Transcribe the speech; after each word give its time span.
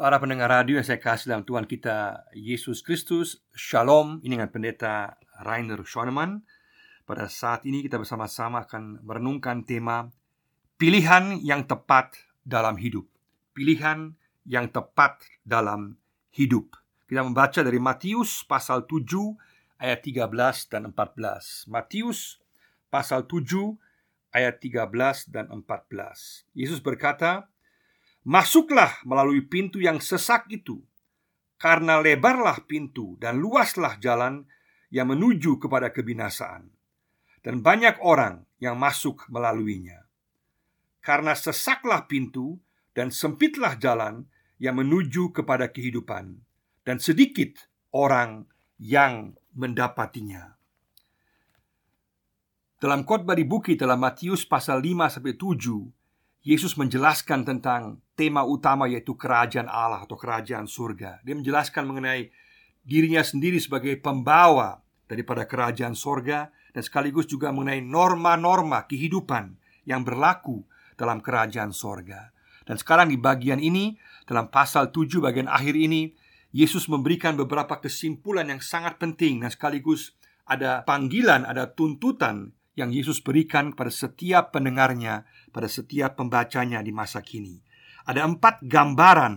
Para 0.00 0.16
pendengar 0.16 0.48
radio 0.48 0.80
yang 0.80 0.86
saya 0.88 0.96
kasih 0.96 1.28
dalam 1.28 1.44
Tuhan 1.44 1.68
kita 1.68 2.24
Yesus 2.32 2.80
Kristus 2.80 3.44
Shalom. 3.52 4.16
Ini 4.24 4.32
dengan 4.40 4.48
pendeta 4.48 5.20
Rainer 5.44 5.84
Schoenemann. 5.84 6.40
Pada 7.04 7.28
saat 7.28 7.68
ini 7.68 7.84
kita 7.84 8.00
bersama-sama 8.00 8.64
akan 8.64 9.04
merenungkan 9.04 9.60
tema 9.68 10.08
Pilihan 10.80 11.44
yang 11.44 11.68
tepat 11.68 12.16
dalam 12.40 12.80
hidup. 12.80 13.04
Pilihan 13.52 14.16
yang 14.48 14.72
tepat 14.72 15.20
dalam 15.44 16.00
hidup. 16.32 16.80
Kita 17.04 17.20
membaca 17.20 17.60
dari 17.60 17.76
Matius 17.76 18.40
pasal 18.48 18.88
7 18.88 19.04
ayat 19.84 20.00
13 20.00 20.32
dan 20.72 20.96
14 20.96 21.68
Matius 21.68 22.40
pasal 22.88 23.28
7 23.28 23.76
ayat 24.32 24.64
13 24.64 25.28
dan 25.28 25.52
14 25.52 26.56
Yesus 26.56 26.80
berkata 26.80 27.52
Masuklah 28.20 29.00
melalui 29.08 29.40
pintu 29.48 29.80
yang 29.80 29.96
sesak 29.96 30.44
itu, 30.52 30.84
karena 31.56 32.04
lebarlah 32.04 32.68
pintu 32.68 33.16
dan 33.16 33.40
luaslah 33.40 33.96
jalan 33.96 34.44
yang 34.92 35.08
menuju 35.08 35.56
kepada 35.56 35.88
kebinasaan, 35.88 36.68
dan 37.40 37.64
banyak 37.64 37.96
orang 38.04 38.44
yang 38.60 38.76
masuk 38.76 39.24
melaluinya. 39.32 40.04
Karena 41.00 41.32
sesaklah 41.32 42.04
pintu 42.04 42.60
dan 42.92 43.08
sempitlah 43.08 43.80
jalan 43.80 44.28
yang 44.60 44.76
menuju 44.76 45.32
kepada 45.32 45.72
kehidupan, 45.72 46.36
dan 46.84 47.00
sedikit 47.00 47.56
orang 47.96 48.44
yang 48.76 49.32
mendapatinya. 49.56 50.60
Dalam 52.80 53.04
khotbah 53.04 53.36
di 53.36 53.44
bukit 53.44 53.80
dalam 53.80 54.00
Matius 54.00 54.48
pasal 54.48 54.80
5 54.80 55.20
sampai 55.20 55.36
7 55.36 55.99
Yesus 56.40 56.72
menjelaskan 56.80 57.44
tentang 57.44 58.00
tema 58.16 58.48
utama 58.48 58.88
yaitu 58.88 59.12
kerajaan 59.12 59.68
Allah 59.68 60.08
atau 60.08 60.16
kerajaan 60.16 60.64
surga. 60.64 61.20
Dia 61.20 61.36
menjelaskan 61.36 61.84
mengenai 61.84 62.32
dirinya 62.80 63.20
sendiri 63.20 63.60
sebagai 63.60 64.00
pembawa 64.00 64.80
daripada 65.04 65.44
kerajaan 65.44 65.92
surga 65.92 66.48
dan 66.72 66.82
sekaligus 66.82 67.28
juga 67.28 67.52
mengenai 67.52 67.84
norma-norma 67.84 68.88
kehidupan 68.88 69.52
yang 69.84 70.00
berlaku 70.00 70.64
dalam 70.96 71.20
kerajaan 71.20 71.76
surga. 71.76 72.32
Dan 72.64 72.80
sekarang 72.80 73.12
di 73.12 73.20
bagian 73.20 73.60
ini 73.60 74.00
dalam 74.24 74.48
pasal 74.48 74.88
7 74.94 75.20
bagian 75.20 75.50
akhir 75.50 75.76
ini 75.76 76.16
Yesus 76.56 76.88
memberikan 76.88 77.36
beberapa 77.36 77.78
kesimpulan 77.78 78.48
yang 78.48 78.62
sangat 78.64 78.96
penting 78.96 79.44
dan 79.44 79.52
sekaligus 79.52 80.16
ada 80.48 80.82
panggilan, 80.88 81.46
ada 81.46 81.70
tuntutan 81.70 82.50
yang 82.78 82.94
Yesus 82.94 83.18
berikan 83.22 83.74
kepada 83.74 83.90
setiap 83.90 84.54
pendengarnya, 84.54 85.26
pada 85.50 85.66
setiap 85.66 86.18
pembacanya 86.18 86.80
di 86.80 86.94
masa 86.94 87.20
kini. 87.20 87.58
Ada 88.06 88.26
empat 88.26 88.64
gambaran 88.64 89.34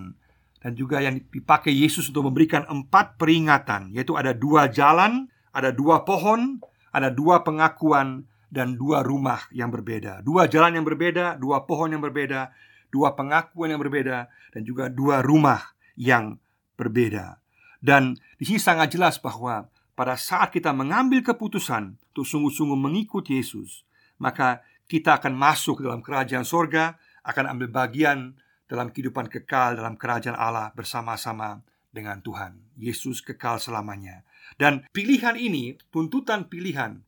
dan 0.64 0.72
juga 0.80 1.04
yang 1.04 1.20
dipakai 1.28 1.76
Yesus 1.76 2.08
untuk 2.14 2.32
memberikan 2.32 2.64
empat 2.70 3.20
peringatan, 3.20 3.92
yaitu 3.92 4.16
ada 4.16 4.32
dua 4.32 4.72
jalan, 4.72 5.28
ada 5.52 5.76
dua 5.76 6.08
pohon, 6.08 6.64
ada 6.96 7.12
dua 7.12 7.44
pengakuan, 7.44 8.24
dan 8.54 8.78
dua 8.78 9.02
rumah 9.02 9.50
yang 9.50 9.74
berbeda. 9.74 10.22
Dua 10.22 10.46
jalan 10.46 10.78
yang 10.78 10.86
berbeda, 10.86 11.42
dua 11.42 11.66
pohon 11.66 11.90
yang 11.90 12.06
berbeda, 12.06 12.54
dua 12.94 13.18
pengakuan 13.18 13.74
yang 13.74 13.82
berbeda, 13.82 14.30
dan 14.54 14.62
juga 14.62 14.94
dua 14.94 15.26
rumah 15.26 15.74
yang 15.98 16.38
berbeda. 16.78 17.42
Dan 17.82 18.14
di 18.38 18.46
sini 18.46 18.62
sangat 18.62 18.94
jelas 18.94 19.18
bahwa 19.18 19.73
pada 19.94 20.18
saat 20.18 20.50
kita 20.50 20.74
mengambil 20.74 21.22
keputusan 21.22 21.98
untuk 22.14 22.26
sungguh-sungguh 22.26 22.78
mengikuti 22.78 23.38
Yesus, 23.38 23.86
maka 24.18 24.66
kita 24.90 25.22
akan 25.22 25.34
masuk 25.34 25.86
dalam 25.86 26.02
kerajaan 26.02 26.46
sorga, 26.46 26.98
akan 27.24 27.58
ambil 27.58 27.70
bagian 27.72 28.38
dalam 28.66 28.90
kehidupan 28.90 29.30
kekal 29.30 29.78
dalam 29.78 29.94
kerajaan 29.96 30.34
Allah 30.34 30.74
bersama-sama 30.74 31.62
dengan 31.94 32.20
Tuhan. 32.26 32.58
Yesus 32.74 33.22
kekal 33.22 33.62
selamanya. 33.62 34.26
Dan 34.58 34.86
pilihan 34.90 35.38
ini, 35.38 35.78
tuntutan 35.94 36.50
pilihan 36.50 37.00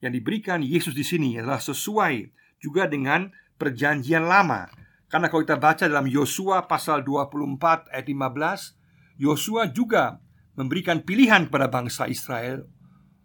yang 0.00 0.12
diberikan 0.12 0.64
Yesus 0.64 0.96
di 0.96 1.04
sini 1.04 1.36
adalah 1.38 1.60
sesuai 1.60 2.32
juga 2.58 2.88
dengan 2.88 3.28
perjanjian 3.60 4.24
lama. 4.24 4.66
Karena 5.06 5.28
kalau 5.28 5.44
kita 5.44 5.60
baca 5.60 5.84
dalam 5.84 6.08
Yosua 6.08 6.64
pasal 6.64 7.04
24 7.04 7.92
ayat 7.92 8.06
15, 8.08 9.20
Yosua 9.20 9.68
juga 9.68 10.18
memberikan 10.56 11.00
pilihan 11.00 11.48
kepada 11.48 11.68
bangsa 11.68 12.08
Israel. 12.08 12.68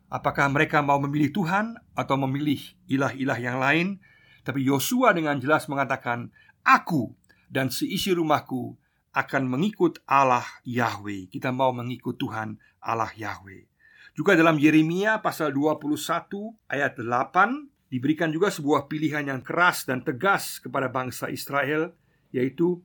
Apakah 0.07 0.47
mereka 0.47 0.79
mau 0.79 0.99
memilih 1.03 1.35
Tuhan 1.35 1.75
atau 1.91 2.15
memilih 2.15 2.59
ilah-ilah 2.87 3.39
yang 3.39 3.59
lain? 3.59 3.87
Tapi 4.47 4.63
Yosua 4.63 5.11
dengan 5.11 5.35
jelas 5.43 5.67
mengatakan 5.67 6.31
aku 6.63 7.11
dan 7.51 7.67
seisi 7.67 8.15
rumahku 8.15 8.79
akan 9.11 9.43
mengikut 9.51 9.99
Allah 10.07 10.47
Yahweh. 10.63 11.27
Kita 11.27 11.51
mau 11.51 11.75
mengikut 11.75 12.15
Tuhan 12.15 12.55
Allah 12.79 13.11
Yahweh. 13.11 13.67
Juga 14.15 14.33
dalam 14.33 14.55
Yeremia 14.57 15.19
pasal 15.19 15.51
21 15.53 15.93
ayat 16.71 16.95
8 16.97 17.91
diberikan 17.91 18.31
juga 18.31 18.49
sebuah 18.49 18.89
pilihan 18.89 19.27
yang 19.27 19.41
keras 19.43 19.85
dan 19.85 20.03
tegas 20.03 20.59
kepada 20.59 20.89
bangsa 20.91 21.31
Israel 21.31 21.95
yaitu 22.35 22.83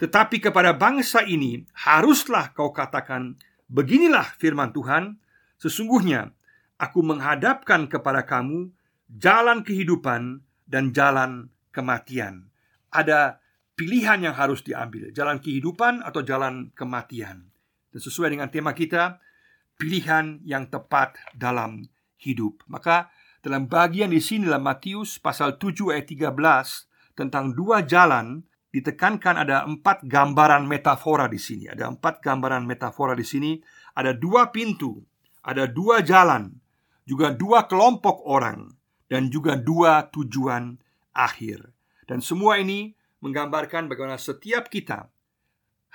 tetapi 0.00 0.40
kepada 0.40 0.72
bangsa 0.72 1.20
ini 1.28 1.68
haruslah 1.76 2.56
kau 2.56 2.72
katakan 2.72 3.36
Beginilah 3.70 4.34
firman 4.34 4.74
Tuhan, 4.74 5.22
sesungguhnya 5.54 6.34
aku 6.74 7.06
menghadapkan 7.06 7.86
kepada 7.86 8.26
kamu 8.26 8.74
jalan 9.06 9.62
kehidupan 9.62 10.42
dan 10.66 10.90
jalan 10.90 11.54
kematian. 11.70 12.50
Ada 12.90 13.38
pilihan 13.78 14.26
yang 14.26 14.34
harus 14.34 14.66
diambil, 14.66 15.14
jalan 15.14 15.38
kehidupan 15.38 16.02
atau 16.02 16.26
jalan 16.26 16.74
kematian. 16.74 17.46
Dan 17.94 18.00
sesuai 18.02 18.34
dengan 18.34 18.50
tema 18.50 18.74
kita, 18.74 19.22
pilihan 19.78 20.42
yang 20.42 20.66
tepat 20.66 21.14
dalam 21.38 21.86
hidup. 22.18 22.66
Maka 22.66 23.08
dalam 23.40 23.70
bagian 23.70 24.10
di 24.10 24.20
sini 24.20 24.50
dalam 24.50 24.66
Matius 24.66 25.22
pasal 25.22 25.56
7 25.56 25.94
ayat 25.94 26.10
13 26.10 27.16
tentang 27.16 27.56
dua 27.56 27.86
jalan 27.86 28.44
ditekankan 28.70 29.42
ada 29.42 29.66
empat 29.66 30.06
gambaran 30.06 30.64
metafora 30.64 31.26
di 31.26 31.38
sini. 31.38 31.66
Ada 31.66 31.90
empat 31.90 32.22
gambaran 32.22 32.62
metafora 32.64 33.18
di 33.18 33.26
sini. 33.26 33.58
Ada 33.98 34.14
dua 34.14 34.54
pintu, 34.54 35.02
ada 35.42 35.66
dua 35.66 36.00
jalan, 36.06 36.54
juga 37.02 37.34
dua 37.34 37.66
kelompok 37.66 38.22
orang, 38.30 38.70
dan 39.10 39.26
juga 39.26 39.58
dua 39.58 40.06
tujuan 40.14 40.78
akhir. 41.10 41.66
Dan 42.06 42.22
semua 42.22 42.62
ini 42.62 42.94
menggambarkan 43.20 43.90
bagaimana 43.90 44.16
setiap 44.16 44.70
kita 44.70 45.10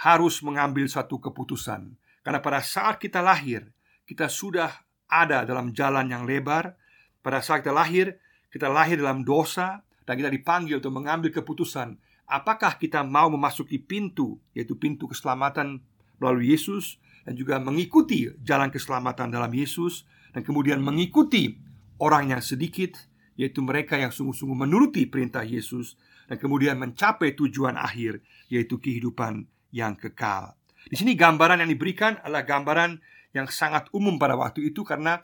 harus 0.03 0.43
mengambil 0.43 0.85
satu 0.91 1.23
keputusan. 1.23 1.95
Karena 2.19 2.43
pada 2.43 2.59
saat 2.59 2.99
kita 2.99 3.23
lahir, 3.23 3.71
kita 4.03 4.27
sudah 4.27 4.69
ada 5.07 5.47
dalam 5.47 5.71
jalan 5.71 6.11
yang 6.11 6.27
lebar. 6.27 6.75
Pada 7.23 7.39
saat 7.39 7.63
kita 7.63 7.71
lahir, 7.71 8.19
kita 8.51 8.67
lahir 8.67 8.99
dalam 8.99 9.23
dosa 9.23 9.81
dan 10.03 10.13
kita 10.19 10.29
dipanggil 10.29 10.83
untuk 10.83 10.93
mengambil 10.93 11.31
keputusan 11.33 11.97
apakah 12.25 12.77
kita 12.77 13.05
mau 13.05 13.29
memasuki 13.29 13.77
pintu, 13.77 14.37
yaitu 14.57 14.77
pintu 14.77 15.09
keselamatan 15.09 15.81
melalui 16.17 16.53
Yesus, 16.53 16.97
dan 17.25 17.33
juga 17.33 17.57
mengikuti 17.57 18.29
jalan 18.45 18.69
keselamatan 18.69 19.33
dalam 19.33 19.49
Yesus, 19.49 20.05
dan 20.33 20.45
kemudian 20.45 20.81
mengikuti 20.81 21.57
orang 21.97 22.35
yang 22.35 22.41
sedikit, 22.41 22.97
yaitu 23.37 23.61
mereka 23.61 23.97
yang 23.97 24.13
sungguh-sungguh 24.13 24.57
menuruti 24.57 25.09
perintah 25.09 25.45
Yesus, 25.45 25.97
dan 26.25 26.37
kemudian 26.41 26.77
mencapai 26.77 27.33
tujuan 27.37 27.77
akhir, 27.77 28.21
yaitu 28.49 28.77
kehidupan 28.81 29.45
yang 29.73 29.93
kekal. 29.97 30.57
Di 30.85 30.95
sini 30.97 31.17
gambaran 31.17 31.65
yang 31.65 31.69
diberikan 31.69 32.21
adalah 32.21 32.45
gambaran 32.45 33.01
yang 33.33 33.49
sangat 33.49 33.89
umum 33.91 34.15
pada 34.15 34.37
waktu 34.37 34.71
itu 34.71 34.85
karena 34.85 35.19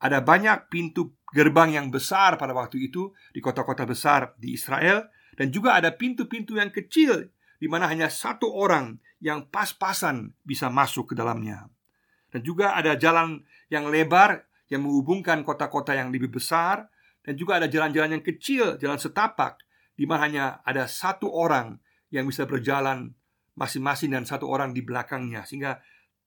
ada 0.00 0.18
banyak 0.20 0.68
pintu 0.72 1.14
gerbang 1.30 1.76
yang 1.78 1.86
besar 1.88 2.34
pada 2.34 2.50
waktu 2.50 2.90
itu 2.90 3.14
di 3.30 3.38
kota-kota 3.38 3.86
besar 3.86 4.34
di 4.36 4.56
Israel 4.58 5.06
dan 5.34 5.50
juga 5.50 5.78
ada 5.78 5.94
pintu-pintu 5.94 6.58
yang 6.58 6.70
kecil 6.70 7.30
di 7.58 7.66
mana 7.70 7.88
hanya 7.90 8.10
satu 8.10 8.50
orang 8.50 8.98
yang 9.22 9.48
pas-pasan 9.48 10.34
bisa 10.44 10.68
masuk 10.68 11.12
ke 11.12 11.14
dalamnya. 11.16 11.70
Dan 12.28 12.42
juga 12.42 12.74
ada 12.74 12.98
jalan 12.98 13.40
yang 13.70 13.88
lebar 13.88 14.44
yang 14.68 14.82
menghubungkan 14.82 15.46
kota-kota 15.46 15.94
yang 15.94 16.10
lebih 16.10 16.34
besar 16.34 16.90
dan 17.22 17.38
juga 17.38 17.62
ada 17.62 17.70
jalan-jalan 17.70 18.20
yang 18.20 18.24
kecil, 18.26 18.76
jalan 18.76 18.98
setapak 18.98 19.62
di 19.94 20.04
mana 20.04 20.20
hanya 20.26 20.44
ada 20.66 20.84
satu 20.90 21.30
orang 21.30 21.78
yang 22.10 22.26
bisa 22.26 22.44
berjalan 22.44 23.14
masing-masing 23.54 24.10
dan 24.10 24.26
satu 24.26 24.50
orang 24.50 24.74
di 24.74 24.82
belakangnya 24.82 25.46
sehingga 25.46 25.78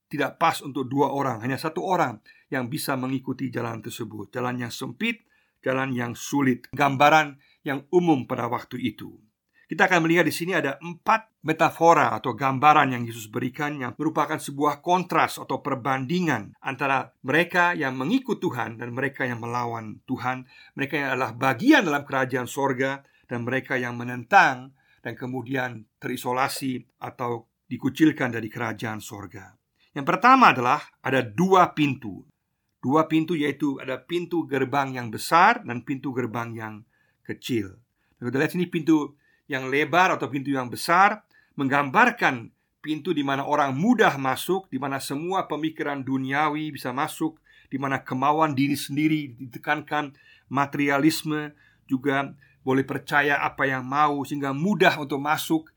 tidak 0.07 0.39
pas 0.39 0.63
untuk 0.63 0.87
dua 0.87 1.11
orang, 1.11 1.43
hanya 1.43 1.59
satu 1.59 1.83
orang 1.83 2.23
yang 2.47 2.71
bisa 2.71 2.95
mengikuti 2.95 3.51
jalan 3.51 3.83
tersebut. 3.83 4.31
Jalan 4.31 4.63
yang 4.63 4.71
sempit, 4.71 5.27
jalan 5.59 5.91
yang 5.91 6.15
sulit. 6.15 6.63
Gambaran 6.71 7.35
yang 7.67 7.83
umum 7.91 8.23
pada 8.23 8.47
waktu 8.47 8.79
itu. 8.79 9.19
Kita 9.67 9.83
akan 9.91 10.07
melihat 10.07 10.23
di 10.23 10.31
sini 10.31 10.55
ada 10.55 10.79
empat 10.79 11.43
metafora 11.43 12.15
atau 12.15 12.31
gambaran 12.31 12.95
yang 12.95 13.03
Yesus 13.03 13.27
berikan 13.27 13.75
yang 13.75 13.91
merupakan 13.99 14.39
sebuah 14.39 14.79
kontras 14.79 15.35
atau 15.35 15.59
perbandingan 15.59 16.55
antara 16.63 17.11
mereka 17.19 17.75
yang 17.75 17.99
mengikut 17.99 18.39
Tuhan 18.39 18.79
dan 18.79 18.95
mereka 18.95 19.27
yang 19.27 19.43
melawan 19.43 19.99
Tuhan, 20.07 20.47
mereka 20.71 20.95
yang 20.95 21.09
adalah 21.11 21.35
bagian 21.35 21.83
dalam 21.83 22.07
kerajaan 22.07 22.47
sorga 22.47 23.03
dan 23.27 23.43
mereka 23.43 23.75
yang 23.75 23.99
menentang 23.99 24.71
dan 25.03 25.13
kemudian 25.19 25.83
terisolasi 25.99 26.87
atau 27.03 27.51
dikucilkan 27.67 28.31
dari 28.31 28.47
kerajaan 28.47 29.03
sorga. 29.03 29.51
Yang 29.91 30.15
pertama 30.15 30.55
adalah 30.55 30.79
ada 31.03 31.19
dua 31.19 31.75
pintu. 31.75 32.23
Dua 32.79 33.03
pintu 33.11 33.35
yaitu 33.35 33.75
ada 33.83 33.99
pintu 33.99 34.47
gerbang 34.47 34.95
yang 34.95 35.11
besar 35.11 35.59
dan 35.67 35.83
pintu 35.83 36.15
gerbang 36.15 36.55
yang 36.55 36.73
kecil. 37.27 37.75
Kita 38.17 38.39
lihat 38.39 38.55
sini 38.55 38.71
pintu 38.71 39.13
yang 39.51 39.67
lebar 39.67 40.15
atau 40.15 40.31
pintu 40.31 40.55
yang 40.55 40.71
besar 40.71 41.27
menggambarkan 41.59 42.49
pintu 42.79 43.11
di 43.11 43.21
mana 43.21 43.43
orang 43.43 43.75
mudah 43.75 44.15
masuk, 44.15 44.71
di 44.71 44.79
mana 44.79 45.03
semua 45.03 45.45
pemikiran 45.51 45.99
duniawi 45.99 46.71
bisa 46.71 46.95
masuk, 46.95 47.35
di 47.67 47.75
mana 47.75 47.99
kemauan 47.99 48.55
diri 48.55 48.79
sendiri 48.79 49.35
ditekankan, 49.35 50.15
materialisme 50.47 51.51
juga 51.83 52.31
boleh 52.63 52.83
percaya 52.87 53.43
apa 53.43 53.67
yang 53.67 53.83
mau 53.83 54.23
sehingga 54.23 54.51
mudah 54.55 54.99
untuk 54.99 55.19
masuk 55.19 55.71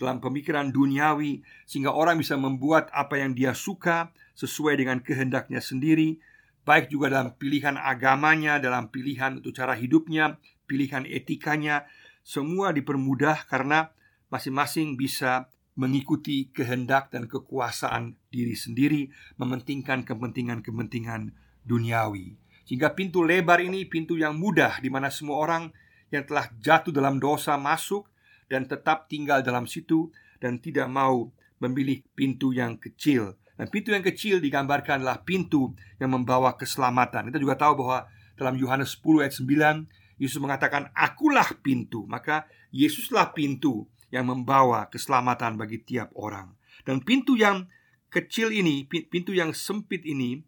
dalam 0.00 0.16
pemikiran 0.24 0.72
duniawi 0.72 1.44
sehingga 1.68 1.92
orang 1.92 2.16
bisa 2.16 2.36
membuat 2.40 2.88
apa 2.96 3.20
yang 3.20 3.36
dia 3.36 3.52
suka 3.52 4.08
sesuai 4.32 4.80
dengan 4.80 5.04
kehendaknya 5.04 5.60
sendiri 5.60 6.16
baik 6.64 6.88
juga 6.88 7.12
dalam 7.12 7.36
pilihan 7.36 7.76
agamanya 7.76 8.56
dalam 8.56 8.88
pilihan 8.88 9.44
untuk 9.44 9.52
cara 9.52 9.76
hidupnya 9.76 10.40
pilihan 10.70 11.02
etikanya 11.10 11.90
semua 12.22 12.70
dipermudah 12.70 13.50
karena 13.50 13.90
masing-masing 14.30 14.94
bisa 14.94 15.50
mengikuti 15.74 16.54
kehendak 16.54 17.10
dan 17.10 17.26
kekuasaan 17.26 18.14
diri 18.30 18.54
sendiri 18.54 19.10
mementingkan 19.42 20.06
kepentingan-kepentingan 20.06 21.34
duniawi 21.66 22.38
sehingga 22.70 22.94
pintu 22.94 23.26
lebar 23.26 23.58
ini 23.58 23.82
pintu 23.82 24.14
yang 24.14 24.38
mudah 24.38 24.78
di 24.78 24.86
mana 24.86 25.10
semua 25.10 25.42
orang 25.42 25.74
yang 26.14 26.22
telah 26.22 26.46
jatuh 26.62 26.94
dalam 26.94 27.18
dosa 27.18 27.58
masuk 27.58 28.06
dan 28.46 28.66
tetap 28.66 29.10
tinggal 29.10 29.42
dalam 29.42 29.66
situ 29.66 30.10
dan 30.38 30.62
tidak 30.62 30.86
mau 30.86 31.30
memilih 31.62 32.02
pintu 32.14 32.50
yang 32.50 32.78
kecil. 32.78 33.34
Dan 33.54 33.66
pintu 33.68 33.90
yang 33.90 34.06
kecil 34.06 34.38
digambarkanlah 34.38 35.26
pintu 35.26 35.74
yang 35.98 36.14
membawa 36.14 36.54
keselamatan. 36.54 37.30
Kita 37.30 37.42
juga 37.42 37.58
tahu 37.60 37.84
bahwa 37.84 37.98
dalam 38.34 38.54
Yohanes 38.54 38.96
10 39.02 39.26
ayat 39.26 39.34
9 39.36 39.99
Yesus 40.20 40.36
mengatakan, 40.36 40.92
"Akulah 40.92 41.48
pintu." 41.64 42.04
Maka 42.04 42.44
Yesuslah 42.70 43.32
pintu 43.32 43.88
yang 44.12 44.28
membawa 44.28 44.86
keselamatan 44.92 45.56
bagi 45.56 45.82
tiap 45.82 46.12
orang. 46.14 46.54
Dan 46.84 47.02
pintu 47.02 47.34
yang 47.34 47.66
kecil 48.12 48.52
ini, 48.54 48.84
pintu 48.86 49.32
yang 49.32 49.54
sempit 49.56 50.04
ini 50.04 50.42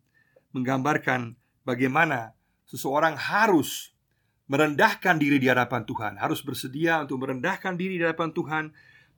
menggambarkan 0.53 1.39
bagaimana 1.65 2.35
seseorang 2.67 3.17
harus 3.17 3.95
merendahkan 4.51 5.17
diri 5.17 5.39
di 5.39 5.49
hadapan 5.49 5.87
Tuhan, 5.87 6.19
harus 6.19 6.45
bersedia 6.45 7.07
untuk 7.07 7.25
merendahkan 7.25 7.79
diri 7.79 7.97
di 7.97 8.05
hadapan 8.05 8.35
Tuhan, 8.35 8.65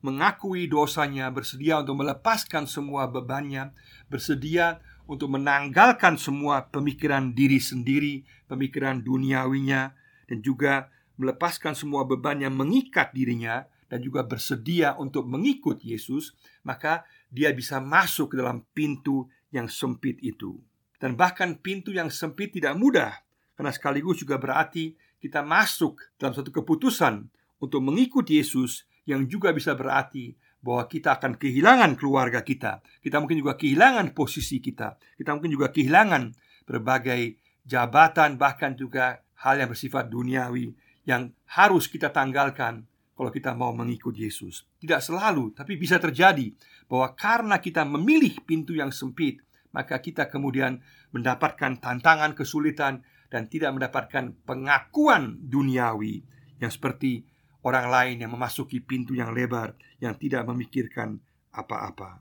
mengakui 0.05 0.69
dosanya, 0.69 1.33
bersedia 1.33 1.81
untuk 1.81 2.05
melepaskan 2.05 2.69
semua 2.69 3.09
bebannya, 3.09 3.73
bersedia 4.13 4.85
untuk 5.09 5.33
menanggalkan 5.33 6.21
semua 6.21 6.69
pemikiran 6.69 7.33
diri 7.33 7.57
sendiri, 7.57 8.25
pemikiran 8.47 9.01
duniawinya, 9.01 9.97
dan 10.31 10.45
juga 10.45 10.93
melepaskan 11.17 11.79
semua 11.79 12.03
beban 12.05 12.43
yang 12.43 12.55
mengikat 12.55 13.15
dirinya 13.15 13.67
dan 13.87 14.03
juga 14.03 14.27
bersedia 14.27 14.99
untuk 14.99 15.29
mengikut 15.31 15.85
Yesus, 15.85 16.35
maka 16.67 17.07
dia 17.31 17.55
bisa 17.55 17.79
masuk 17.79 18.35
ke 18.35 18.43
dalam 18.43 18.67
pintu 18.75 19.31
yang 19.55 19.71
sempit 19.71 20.19
itu. 20.25 20.59
Dan 20.99 21.15
bahkan 21.15 21.61
pintu 21.61 21.95
yang 21.95 22.11
sempit 22.11 22.51
tidak 22.57 22.75
mudah, 22.75 23.13
karena 23.55 23.71
sekaligus 23.71 24.25
juga 24.25 24.41
berarti 24.41 24.99
kita 25.23 25.47
masuk 25.47 26.01
dalam 26.19 26.35
satu 26.35 26.51
keputusan 26.51 27.31
untuk 27.63 27.81
mengikuti 27.81 28.37
Yesus 28.41 28.85
yang 29.09 29.25
juga 29.31 29.53
bisa 29.55 29.73
berarti 29.73 30.35
bahwa 30.65 30.89
kita 30.89 31.21
akan 31.21 31.37
kehilangan 31.37 31.93
keluarga 31.97 32.41
kita. 32.41 32.81
Kita 33.05 33.21
mungkin 33.21 33.45
juga 33.45 33.57
kehilangan 33.57 34.17
posisi 34.17 34.65
kita. 34.65 34.97
Kita 35.17 35.37
mungkin 35.37 35.53
juga 35.53 35.69
kehilangan 35.69 36.33
berbagai 36.65 37.37
jabatan 37.65 38.37
bahkan 38.37 38.77
juga 38.77 39.24
hal 39.45 39.61
yang 39.61 39.69
bersifat 39.69 40.09
duniawi 40.09 40.73
yang 41.05 41.29
harus 41.53 41.85
kita 41.85 42.09
tanggalkan 42.09 42.89
kalau 43.15 43.31
kita 43.31 43.53
mau 43.55 43.71
mengikuti 43.71 44.27
Yesus. 44.27 44.67
Tidak 44.81 44.99
selalu, 44.99 45.55
tapi 45.55 45.79
bisa 45.79 46.01
terjadi 46.01 46.51
bahwa 46.91 47.15
karena 47.15 47.57
kita 47.63 47.87
memilih 47.87 48.43
pintu 48.43 48.75
yang 48.75 48.91
sempit, 48.91 49.39
maka 49.71 50.01
kita 50.03 50.27
kemudian 50.27 50.83
mendapatkan 51.15 51.79
tantangan, 51.79 52.35
kesulitan, 52.35 53.07
dan 53.31 53.47
tidak 53.47 53.75
mendapatkan 53.75 54.35
pengakuan 54.47 55.39
duniawi 55.47 56.23
yang 56.59 56.71
seperti 56.71 57.27
orang 57.65 57.89
lain 57.89 58.17
yang 58.23 58.31
memasuki 58.31 58.79
pintu 58.79 59.17
yang 59.17 59.33
lebar 59.33 59.75
yang 59.99 60.15
tidak 60.15 60.45
memikirkan 60.47 61.19
apa-apa. 61.51 62.21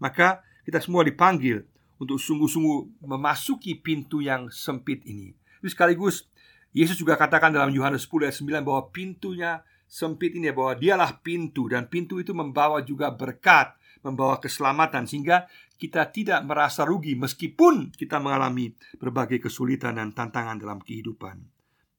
Maka 0.00 0.40
kita 0.64 0.80
semua 0.80 1.04
dipanggil 1.04 1.64
untuk 2.00 2.16
sungguh-sungguh 2.16 3.04
memasuki 3.04 3.76
pintu 3.76 4.24
yang 4.24 4.48
sempit 4.48 5.04
ini. 5.04 5.36
Jadi 5.60 5.68
sekaligus 5.68 6.29
Yesus 6.70 6.94
juga 6.98 7.18
katakan 7.18 7.50
dalam 7.50 7.74
Yohanes 7.74 8.06
10 8.06 8.30
ayat 8.30 8.36
9 8.62 8.66
bahwa 8.66 8.82
pintunya 8.94 9.62
sempit 9.90 10.38
ini 10.38 10.54
bahwa 10.54 10.78
dialah 10.78 11.18
pintu 11.18 11.66
dan 11.66 11.90
pintu 11.90 12.22
itu 12.22 12.30
membawa 12.30 12.78
juga 12.86 13.10
berkat, 13.10 13.74
membawa 14.06 14.38
keselamatan 14.38 15.02
sehingga 15.02 15.50
kita 15.74 16.06
tidak 16.14 16.46
merasa 16.46 16.86
rugi 16.86 17.18
meskipun 17.18 17.90
kita 17.90 18.22
mengalami 18.22 18.70
berbagai 19.02 19.42
kesulitan 19.42 19.98
dan 19.98 20.14
tantangan 20.14 20.62
dalam 20.62 20.78
kehidupan. 20.78 21.42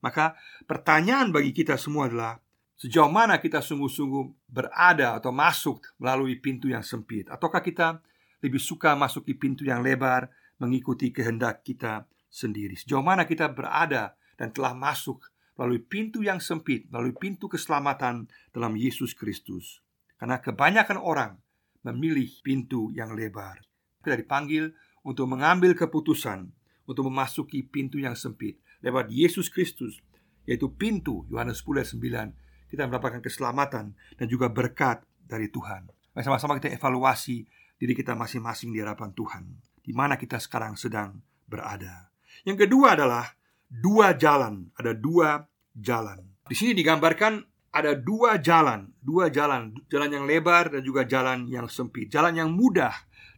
Maka 0.00 0.34
pertanyaan 0.64 1.30
bagi 1.30 1.52
kita 1.52 1.76
semua 1.76 2.08
adalah 2.08 2.40
sejauh 2.80 3.12
mana 3.12 3.38
kita 3.38 3.60
sungguh-sungguh 3.60 4.48
berada 4.48 5.20
atau 5.20 5.30
masuk 5.30 5.84
melalui 6.00 6.40
pintu 6.40 6.72
yang 6.72 6.82
sempit 6.82 7.28
ataukah 7.28 7.60
kita 7.62 8.00
lebih 8.42 8.58
suka 8.58 8.98
masuk 8.98 9.28
di 9.28 9.38
pintu 9.38 9.62
yang 9.62 9.84
lebar 9.84 10.26
mengikuti 10.58 11.14
kehendak 11.14 11.62
kita 11.62 12.08
sendiri. 12.26 12.74
Sejauh 12.74 13.04
mana 13.04 13.28
kita 13.28 13.46
berada 13.52 14.16
dan 14.42 14.50
telah 14.50 14.74
masuk 14.74 15.22
melalui 15.54 15.78
pintu 15.78 16.26
yang 16.26 16.42
sempit, 16.42 16.90
melalui 16.90 17.14
pintu 17.14 17.46
keselamatan 17.46 18.26
dalam 18.50 18.74
Yesus 18.74 19.14
Kristus. 19.14 19.78
Karena 20.18 20.42
kebanyakan 20.42 20.98
orang 20.98 21.38
memilih 21.86 22.26
pintu 22.42 22.90
yang 22.90 23.14
lebar. 23.14 23.62
Kita 24.02 24.18
dipanggil 24.18 24.74
untuk 25.06 25.30
mengambil 25.30 25.78
keputusan 25.78 26.50
untuk 26.90 27.06
memasuki 27.06 27.62
pintu 27.62 28.02
yang 28.02 28.18
sempit 28.18 28.58
lewat 28.82 29.14
Yesus 29.14 29.46
Kristus 29.46 30.02
yaitu 30.42 30.74
pintu 30.74 31.22
Yohanes 31.30 31.62
10 31.62 31.78
ayat 31.78 32.34
9 32.34 32.74
kita 32.74 32.82
mendapatkan 32.90 33.22
keselamatan 33.22 33.94
dan 33.94 34.26
juga 34.26 34.50
berkat 34.50 35.06
dari 35.22 35.46
Tuhan. 35.52 35.86
Mari 35.86 36.24
sama-sama 36.24 36.58
kita 36.58 36.72
evaluasi 36.72 37.46
diri 37.78 37.94
kita 37.94 38.18
masing-masing 38.18 38.74
di 38.74 38.82
hadapan 38.82 39.14
Tuhan. 39.14 39.44
Di 39.82 39.92
mana 39.94 40.18
kita 40.18 40.40
sekarang 40.40 40.74
sedang 40.74 41.20
berada. 41.46 42.10
Yang 42.48 42.66
kedua 42.66 42.96
adalah 42.96 43.28
dua 43.72 44.12
jalan, 44.12 44.68
ada 44.76 44.92
dua 44.92 45.48
jalan. 45.72 46.20
Di 46.44 46.52
sini 46.52 46.76
digambarkan 46.76 47.40
ada 47.72 47.96
dua 47.96 48.36
jalan, 48.36 48.92
dua 49.00 49.32
jalan, 49.32 49.72
jalan 49.88 50.10
yang 50.12 50.24
lebar 50.28 50.68
dan 50.68 50.84
juga 50.84 51.08
jalan 51.08 51.48
yang 51.48 51.64
sempit, 51.72 52.12
jalan 52.12 52.36
yang 52.36 52.52
mudah 52.52 52.92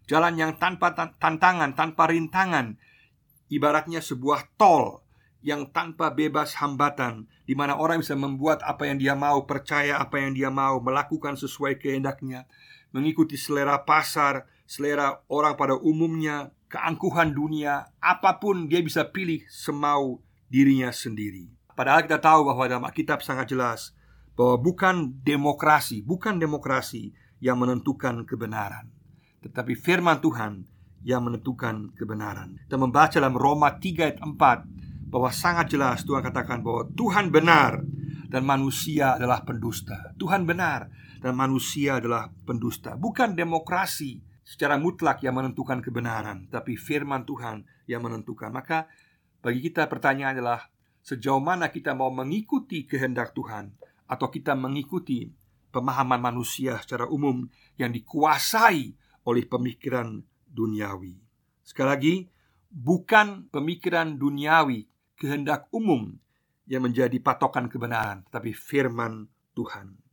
Jalan 0.04 0.36
yang 0.36 0.52
tanpa 0.60 0.92
tantangan, 1.16 1.72
tanpa 1.72 2.12
rintangan 2.12 2.76
Ibaratnya 3.48 4.00
sebuah 4.00 4.56
tol 4.56 5.04
yang 5.44 5.68
tanpa 5.68 6.08
bebas 6.08 6.56
hambatan 6.56 7.28
di 7.44 7.52
mana 7.52 7.76
orang 7.76 8.00
bisa 8.00 8.16
membuat 8.16 8.64
apa 8.64 8.88
yang 8.88 8.96
dia 8.96 9.12
mau, 9.12 9.44
percaya 9.44 10.00
apa 10.00 10.16
yang 10.16 10.32
dia 10.32 10.48
mau, 10.48 10.80
melakukan 10.80 11.36
sesuai 11.36 11.76
kehendaknya, 11.76 12.48
mengikuti 12.96 13.36
selera 13.36 13.84
pasar, 13.84 14.48
selera 14.64 15.20
orang 15.28 15.60
pada 15.60 15.76
umumnya, 15.76 16.56
keangkuhan 16.74 17.30
dunia, 17.30 17.86
apa 18.02 18.42
pun 18.42 18.66
dia 18.66 18.82
bisa 18.82 19.06
pilih 19.06 19.46
semau 19.46 20.18
dirinya 20.50 20.90
sendiri. 20.90 21.46
Padahal 21.78 22.02
kita 22.02 22.18
tahu 22.18 22.50
bahwa 22.50 22.66
dalam 22.66 22.82
Alkitab 22.82 23.22
sangat 23.22 23.54
jelas 23.54 23.94
bahwa 24.34 24.58
bukan 24.58 25.14
demokrasi, 25.22 26.02
bukan 26.02 26.42
demokrasi 26.42 27.14
yang 27.38 27.62
menentukan 27.62 28.26
kebenaran 28.26 28.90
tetapi 29.44 29.76
firman 29.76 30.24
Tuhan 30.24 30.64
yang 31.04 31.20
menentukan 31.20 31.92
kebenaran. 31.92 32.56
Kita 32.64 32.80
membaca 32.80 33.12
dalam 33.20 33.36
Roma 33.36 33.76
3 33.76 34.08
ayat 34.08 34.18
4 34.24 35.12
bahwa 35.12 35.28
sangat 35.28 35.76
jelas 35.76 36.00
Tuhan 36.08 36.24
katakan 36.24 36.64
bahwa 36.64 36.88
Tuhan 36.96 37.28
benar 37.28 37.84
dan 38.32 38.42
manusia 38.48 39.20
adalah 39.20 39.44
pendusta. 39.44 40.16
Tuhan 40.16 40.48
benar 40.48 40.88
dan 41.20 41.36
manusia 41.36 42.00
adalah 42.00 42.32
pendusta. 42.48 42.96
Bukan 42.96 43.36
demokrasi 43.36 44.24
secara 44.44 44.76
mutlak 44.76 45.24
yang 45.24 45.40
menentukan 45.40 45.80
kebenaran, 45.80 46.46
tapi 46.52 46.76
firman 46.76 47.24
Tuhan 47.24 47.64
yang 47.88 48.04
menentukan. 48.04 48.52
Maka 48.52 48.86
bagi 49.40 49.64
kita 49.64 49.88
pertanyaan 49.88 50.36
adalah 50.36 50.60
sejauh 51.00 51.40
mana 51.40 51.72
kita 51.72 51.96
mau 51.96 52.12
mengikuti 52.12 52.84
kehendak 52.84 53.32
Tuhan 53.32 53.72
atau 54.04 54.28
kita 54.28 54.52
mengikuti 54.52 55.32
pemahaman 55.72 56.20
manusia 56.20 56.78
secara 56.78 57.08
umum 57.08 57.48
yang 57.80 57.90
dikuasai 57.90 58.94
oleh 59.24 59.44
pemikiran 59.48 60.20
duniawi. 60.46 61.18
Sekali 61.64 61.88
lagi, 61.88 62.14
bukan 62.68 63.48
pemikiran 63.48 64.20
duniawi, 64.20 64.86
kehendak 65.16 65.72
umum 65.72 66.12
yang 66.68 66.84
menjadi 66.84 67.16
patokan 67.20 67.66
kebenaran, 67.72 68.22
tetapi 68.28 68.52
firman 68.52 69.26
Tuhan. 69.56 70.03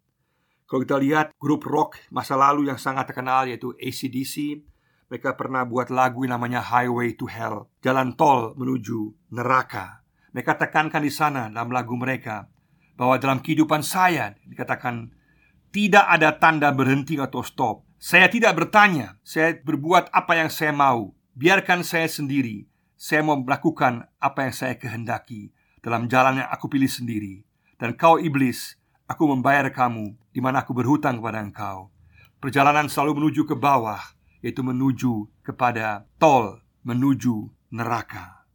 Kalau 0.72 0.88
kita 0.88 1.04
lihat 1.04 1.36
grup 1.36 1.68
rock 1.68 2.00
masa 2.16 2.40
lalu 2.40 2.72
yang 2.72 2.80
sangat 2.80 3.12
terkenal 3.12 3.44
yaitu 3.44 3.76
ACDC 3.76 4.64
Mereka 5.12 5.36
pernah 5.36 5.68
buat 5.68 5.92
lagu 5.92 6.24
yang 6.24 6.40
namanya 6.40 6.64
Highway 6.64 7.12
to 7.20 7.28
Hell 7.28 7.68
Jalan 7.84 8.16
tol 8.16 8.56
menuju 8.56 9.12
neraka. 9.36 10.00
Mereka 10.32 10.56
tekankan 10.56 11.04
di 11.04 11.12
sana 11.12 11.52
dalam 11.52 11.76
lagu 11.76 12.00
mereka 12.00 12.48
Bahwa 12.96 13.20
dalam 13.20 13.44
kehidupan 13.44 13.84
saya 13.84 14.32
dikatakan 14.48 15.12
Tidak 15.76 16.08
ada 16.08 16.40
tanda 16.40 16.72
berhenti 16.72 17.20
atau 17.20 17.44
stop. 17.44 17.84
Saya 18.00 18.32
tidak 18.32 18.56
bertanya 18.56 19.20
Saya 19.28 19.60
berbuat 19.60 20.08
apa 20.16 20.40
yang 20.40 20.48
saya 20.48 20.72
mau. 20.72 21.12
Biarkan 21.36 21.84
saya 21.84 22.08
sendiri. 22.08 22.72
Saya 22.96 23.20
mau 23.28 23.36
melakukan 23.36 24.08
apa 24.24 24.48
yang 24.48 24.56
saya 24.56 24.80
kehendaki 24.80 25.52
Dalam 25.84 26.08
jalan 26.08 26.40
yang 26.40 26.48
aku 26.48 26.72
pilih 26.72 26.88
sendiri. 26.88 27.44
Dan 27.76 28.00
kau 28.00 28.16
iblis 28.16 28.80
Aku 29.12 29.28
membayar 29.28 29.68
kamu 29.68 30.16
di 30.32 30.40
mana 30.40 30.64
aku 30.64 30.72
berhutang 30.72 31.20
kepada 31.20 31.44
engkau. 31.44 31.92
Perjalanan 32.40 32.88
selalu 32.88 33.20
menuju 33.20 33.44
ke 33.44 33.60
bawah, 33.60 34.00
yaitu 34.40 34.64
menuju 34.64 35.28
kepada 35.44 36.08
tol, 36.16 36.64
menuju 36.88 37.52
neraka. 37.76 38.48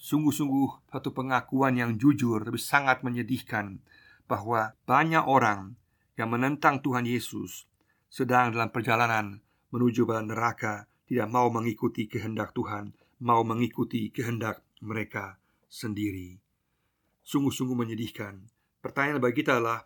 Sungguh-sungguh 0.00 0.88
satu 0.88 1.12
pengakuan 1.12 1.76
yang 1.76 2.00
jujur 2.00 2.40
tapi 2.40 2.56
sangat 2.56 3.04
menyedihkan 3.04 3.84
bahwa 4.24 4.72
banyak 4.88 5.28
orang 5.28 5.76
yang 6.16 6.32
menentang 6.32 6.80
Tuhan 6.80 7.04
Yesus 7.04 7.68
sedang 8.08 8.56
dalam 8.56 8.72
perjalanan 8.72 9.44
menuju 9.76 10.08
pada 10.08 10.24
neraka 10.24 10.88
tidak 11.04 11.28
mau 11.28 11.52
mengikuti 11.52 12.08
kehendak 12.08 12.56
Tuhan, 12.56 12.96
mau 13.20 13.44
mengikuti 13.44 14.08
kehendak 14.08 14.64
mereka 14.80 15.36
sendiri. 15.68 16.40
Sungguh-sungguh 17.28 17.76
menyedihkan. 17.76 18.48
Pertanyaan 18.80 19.20
bagi 19.20 19.44
kita 19.44 19.60
adalah 19.60 19.84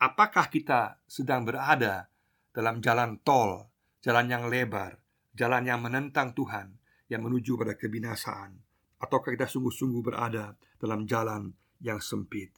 Apakah 0.00 0.48
kita 0.48 0.96
sedang 1.04 1.44
berada 1.44 2.08
dalam 2.56 2.80
jalan 2.80 3.20
tol, 3.20 3.68
jalan 4.00 4.32
yang 4.32 4.48
lebar, 4.48 4.96
jalan 5.36 5.68
yang 5.68 5.84
menentang 5.84 6.32
Tuhan, 6.32 6.72
yang 7.12 7.20
menuju 7.20 7.60
pada 7.60 7.76
kebinasaan, 7.76 8.56
ataukah 8.96 9.36
kita 9.36 9.44
sungguh-sungguh 9.44 10.00
berada 10.00 10.56
dalam 10.80 11.04
jalan 11.04 11.52
yang 11.84 12.00
sempit? 12.00 12.48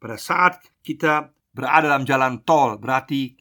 Pada 0.00 0.16
saat 0.16 0.64
kita 0.80 1.36
berada 1.52 1.92
dalam 1.92 2.08
jalan 2.08 2.40
tol, 2.40 2.80
berarti 2.80 3.36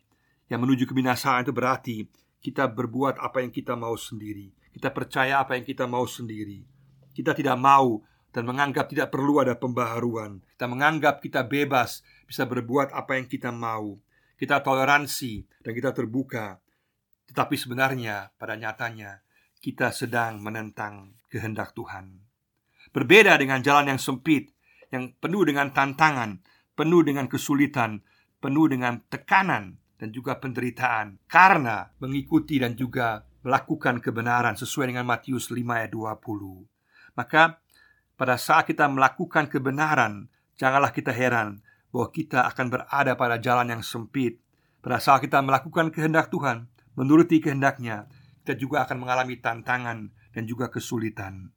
yang 0.52 0.60
menuju 0.60 0.84
kebinasaan 0.84 1.48
itu 1.48 1.56
berarti 1.56 2.04
kita 2.44 2.68
berbuat 2.76 3.24
apa 3.24 3.40
yang 3.40 3.56
kita 3.56 3.80
mau 3.80 3.96
sendiri. 3.96 4.52
Kita 4.68 4.92
percaya 4.92 5.40
apa 5.40 5.56
yang 5.56 5.64
kita 5.64 5.88
mau 5.88 6.04
sendiri. 6.04 6.60
Kita 7.16 7.32
tidak 7.32 7.56
mau 7.56 8.04
dan 8.34 8.50
menganggap 8.50 8.90
tidak 8.90 9.14
perlu 9.14 9.40
ada 9.46 9.54
pembaharuan. 9.54 10.42
Kita 10.58 10.66
menganggap 10.66 11.22
kita 11.22 11.46
bebas, 11.46 12.02
bisa 12.26 12.50
berbuat 12.50 12.90
apa 12.92 13.22
yang 13.22 13.30
kita 13.30 13.54
mau. 13.54 14.02
Kita 14.34 14.60
toleransi 14.66 15.62
dan 15.62 15.72
kita 15.72 15.94
terbuka. 15.94 16.58
Tetapi 17.30 17.56
sebenarnya 17.56 18.34
pada 18.36 18.58
nyatanya 18.58 19.22
kita 19.62 19.94
sedang 19.94 20.42
menentang 20.42 21.16
kehendak 21.30 21.72
Tuhan. 21.78 22.20
Berbeda 22.92 23.40
dengan 23.40 23.64
jalan 23.64 23.96
yang 23.96 24.02
sempit, 24.02 24.52
yang 24.92 25.16
penuh 25.22 25.48
dengan 25.48 25.72
tantangan, 25.72 26.44
penuh 26.76 27.06
dengan 27.06 27.32
kesulitan, 27.32 28.04
penuh 28.44 28.68
dengan 28.68 29.00
tekanan 29.08 29.80
dan 29.96 30.12
juga 30.12 30.36
penderitaan 30.36 31.24
karena 31.32 31.88
mengikuti 32.04 32.60
dan 32.60 32.76
juga 32.76 33.24
melakukan 33.48 34.04
kebenaran 34.04 34.60
sesuai 34.60 34.92
dengan 34.92 35.08
Matius 35.08 35.48
5 35.48 35.64
ayat 35.64 35.96
20. 35.96 37.16
Maka 37.16 37.63
pada 38.14 38.38
saat 38.38 38.70
kita 38.70 38.86
melakukan 38.90 39.50
kebenaran, 39.50 40.30
janganlah 40.58 40.94
kita 40.94 41.10
heran 41.10 41.66
bahwa 41.94 42.08
kita 42.10 42.46
akan 42.50 42.66
berada 42.70 43.14
pada 43.18 43.38
jalan 43.42 43.74
yang 43.74 43.84
sempit. 43.86 44.42
Pada 44.84 45.00
saat 45.00 45.24
kita 45.24 45.40
melakukan 45.42 45.90
kehendak 45.90 46.30
Tuhan, 46.30 46.68
menuruti 46.94 47.40
kehendaknya, 47.40 48.10
kita 48.44 48.60
juga 48.60 48.84
akan 48.84 49.08
mengalami 49.08 49.40
tantangan 49.40 50.12
dan 50.34 50.44
juga 50.44 50.68
kesulitan. 50.68 51.54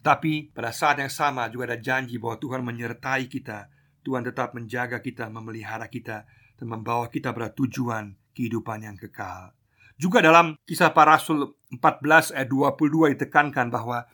Tetapi 0.00 0.56
pada 0.56 0.72
saat 0.72 0.96
yang 1.02 1.12
sama 1.12 1.50
juga 1.52 1.74
ada 1.74 1.78
janji 1.80 2.16
bahwa 2.16 2.40
Tuhan 2.40 2.64
menyertai 2.64 3.28
kita. 3.28 3.68
Tuhan 4.00 4.24
tetap 4.24 4.56
menjaga 4.56 5.04
kita, 5.04 5.28
memelihara 5.28 5.84
kita, 5.92 6.24
dan 6.56 6.66
membawa 6.68 7.12
kita 7.12 7.36
pada 7.36 7.52
tujuan 7.52 8.16
kehidupan 8.32 8.88
yang 8.88 8.96
kekal. 8.96 9.52
Juga 10.00 10.24
dalam 10.24 10.56
kisah 10.64 10.96
para 10.96 11.20
rasul 11.20 11.52
14 11.68 12.32
ayat 12.32 12.48
22 12.48 13.12
ditekankan 13.12 13.68
bahwa 13.68 14.08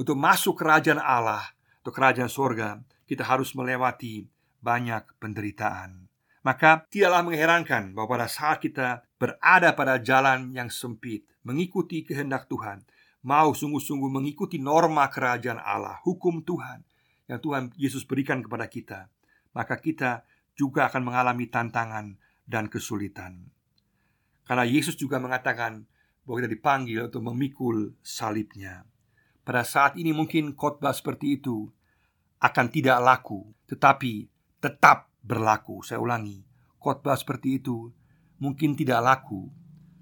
untuk 0.00 0.16
masuk 0.16 0.56
kerajaan 0.56 0.96
Allah 0.96 1.44
atau 1.84 1.92
kerajaan 1.92 2.32
sorga 2.32 2.80
Kita 3.04 3.26
harus 3.26 3.52
melewati 3.58 4.24
banyak 4.62 5.18
penderitaan. 5.18 6.08
Maka 6.46 6.86
tidaklah 6.88 7.26
mengherankan 7.26 7.92
bahwa 7.92 8.16
pada 8.16 8.30
saat 8.30 8.64
kita 8.64 9.04
berada 9.20 9.76
pada 9.76 10.00
jalan 10.00 10.56
yang 10.56 10.72
sempit 10.72 11.28
Mengikuti 11.44 12.00
kehendak 12.00 12.48
Tuhan 12.48 12.80
Mau 13.20 13.52
sungguh-sungguh 13.52 14.08
mengikuti 14.08 14.56
norma 14.56 15.04
kerajaan 15.12 15.60
Allah 15.60 16.00
Hukum 16.00 16.40
Tuhan 16.40 16.80
Yang 17.28 17.40
Tuhan 17.44 17.62
Yesus 17.76 18.08
berikan 18.08 18.40
kepada 18.40 18.64
kita 18.72 19.12
Maka 19.52 19.76
kita 19.76 20.24
juga 20.56 20.88
akan 20.88 21.02
mengalami 21.08 21.48
tantangan 21.48 22.20
dan 22.44 22.66
kesulitan. 22.66 23.48
Karena 24.44 24.66
Yesus 24.66 24.98
juga 24.98 25.22
mengatakan 25.22 25.86
bahwa 26.26 26.36
kita 26.42 26.50
dipanggil 26.50 27.06
untuk 27.06 27.22
memikul 27.22 27.94
salibnya 28.02 28.89
pada 29.50 29.66
saat 29.66 29.98
ini 29.98 30.14
mungkin 30.14 30.54
khotbah 30.54 30.94
seperti 30.94 31.42
itu 31.42 31.66
akan 32.38 32.70
tidak 32.70 33.02
laku, 33.02 33.50
tetapi 33.66 34.30
tetap 34.62 35.10
berlaku. 35.26 35.82
Saya 35.82 35.98
ulangi, 35.98 36.46
khotbah 36.78 37.18
seperti 37.18 37.58
itu 37.58 37.90
mungkin 38.38 38.78
tidak 38.78 39.02
laku, 39.02 39.50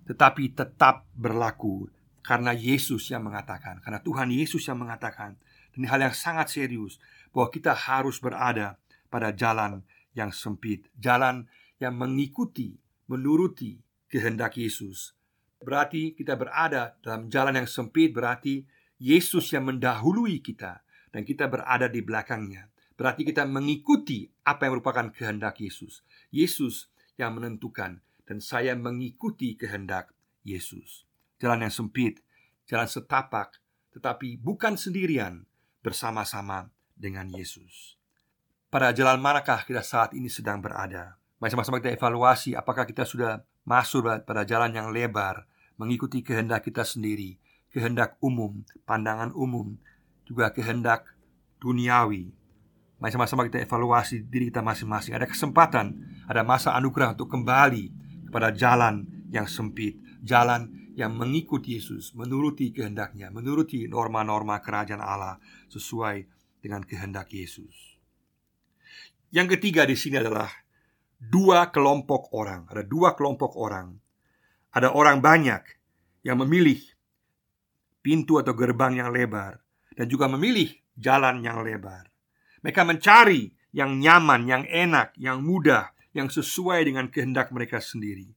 tetapi 0.04 0.52
tetap 0.52 1.08
berlaku 1.16 1.88
karena 2.20 2.52
Yesus 2.52 3.08
yang 3.08 3.24
mengatakan, 3.24 3.80
karena 3.80 4.04
Tuhan 4.04 4.28
Yesus 4.28 4.68
yang 4.68 4.84
mengatakan. 4.84 5.40
Ini 5.80 5.88
hal 5.88 6.04
yang 6.04 6.12
sangat 6.12 6.52
serius 6.52 7.00
bahwa 7.32 7.48
kita 7.48 7.72
harus 7.72 8.20
berada 8.20 8.76
pada 9.08 9.32
jalan 9.32 9.80
yang 10.12 10.28
sempit, 10.28 10.92
jalan 10.92 11.48
yang 11.80 11.96
mengikuti, 11.96 12.76
menuruti 13.08 13.80
kehendak 14.12 14.60
Yesus. 14.60 15.16
Berarti 15.64 16.12
kita 16.12 16.36
berada 16.36 17.00
dalam 17.00 17.32
jalan 17.32 17.64
yang 17.64 17.68
sempit, 17.70 18.12
berarti 18.12 18.68
Yesus 18.98 19.54
yang 19.54 19.70
mendahului 19.70 20.42
kita 20.42 20.82
dan 21.14 21.22
kita 21.22 21.46
berada 21.46 21.86
di 21.86 22.02
belakangnya. 22.02 22.70
Berarti 22.98 23.22
kita 23.22 23.46
mengikuti 23.46 24.26
apa 24.42 24.66
yang 24.66 24.78
merupakan 24.78 25.06
kehendak 25.14 25.62
Yesus. 25.62 26.02
Yesus 26.34 26.90
yang 27.14 27.38
menentukan 27.38 28.02
dan 28.26 28.38
saya 28.42 28.74
mengikuti 28.74 29.54
kehendak 29.54 30.10
Yesus. 30.42 31.06
Jalan 31.38 31.70
yang 31.70 31.74
sempit, 31.74 32.18
jalan 32.66 32.90
setapak, 32.90 33.62
tetapi 33.94 34.34
bukan 34.42 34.74
sendirian, 34.74 35.46
bersama-sama 35.78 36.68
dengan 36.98 37.30
Yesus. 37.30 37.96
Pada 38.68 38.92
jalan 38.92 39.22
manakah 39.22 39.64
kita 39.64 39.80
saat 39.80 40.12
ini 40.12 40.28
sedang 40.28 40.60
berada? 40.60 41.16
Mari 41.38 41.54
sama-sama 41.54 41.78
kita 41.78 41.94
evaluasi 41.94 42.58
apakah 42.58 42.84
kita 42.84 43.06
sudah 43.06 43.40
masuk 43.62 44.04
pada 44.26 44.42
jalan 44.44 44.74
yang 44.74 44.90
lebar, 44.90 45.46
mengikuti 45.78 46.20
kehendak 46.20 46.66
kita 46.66 46.82
sendiri, 46.82 47.38
kehendak 47.72 48.16
umum, 48.24 48.64
pandangan 48.88 49.32
umum, 49.36 49.76
juga 50.24 50.52
kehendak 50.52 51.08
duniawi. 51.60 52.32
Mari 52.98 53.12
sama-sama 53.14 53.46
kita 53.46 53.62
evaluasi 53.62 54.26
diri 54.26 54.50
kita 54.50 54.60
masing-masing. 54.60 55.14
Ada 55.14 55.30
kesempatan, 55.30 55.94
ada 56.26 56.42
masa 56.42 56.74
anugerah 56.74 57.14
untuk 57.14 57.30
kembali 57.30 57.94
kepada 58.26 58.50
jalan 58.50 59.06
yang 59.30 59.46
sempit, 59.46 59.96
jalan 60.20 60.92
yang 60.98 61.14
mengikuti 61.14 61.78
Yesus, 61.78 62.10
menuruti 62.18 62.74
kehendaknya, 62.74 63.30
menuruti 63.30 63.86
norma-norma 63.86 64.58
kerajaan 64.58 64.98
Allah 64.98 65.38
sesuai 65.70 66.26
dengan 66.58 66.82
kehendak 66.82 67.30
Yesus. 67.30 68.02
Yang 69.30 69.56
ketiga 69.56 69.86
di 69.86 69.94
sini 69.94 70.18
adalah 70.18 70.50
dua 71.22 71.70
kelompok 71.70 72.34
orang. 72.34 72.66
Ada 72.66 72.82
dua 72.82 73.14
kelompok 73.14 73.54
orang. 73.54 73.94
Ada 74.74 74.90
orang 74.90 75.22
banyak 75.22 75.62
yang 76.26 76.42
memilih 76.42 76.82
pintu 78.00 78.38
atau 78.40 78.54
gerbang 78.54 79.02
yang 79.02 79.10
lebar 79.10 79.58
dan 79.98 80.06
juga 80.06 80.30
memilih 80.30 80.70
jalan 80.94 81.42
yang 81.42 81.62
lebar. 81.62 82.06
Mereka 82.62 82.82
mencari 82.86 83.50
yang 83.74 83.98
nyaman, 83.98 84.46
yang 84.46 84.64
enak, 84.66 85.14
yang 85.18 85.42
mudah, 85.42 85.94
yang 86.14 86.26
sesuai 86.26 86.86
dengan 86.86 87.06
kehendak 87.10 87.54
mereka 87.54 87.78
sendiri. 87.78 88.30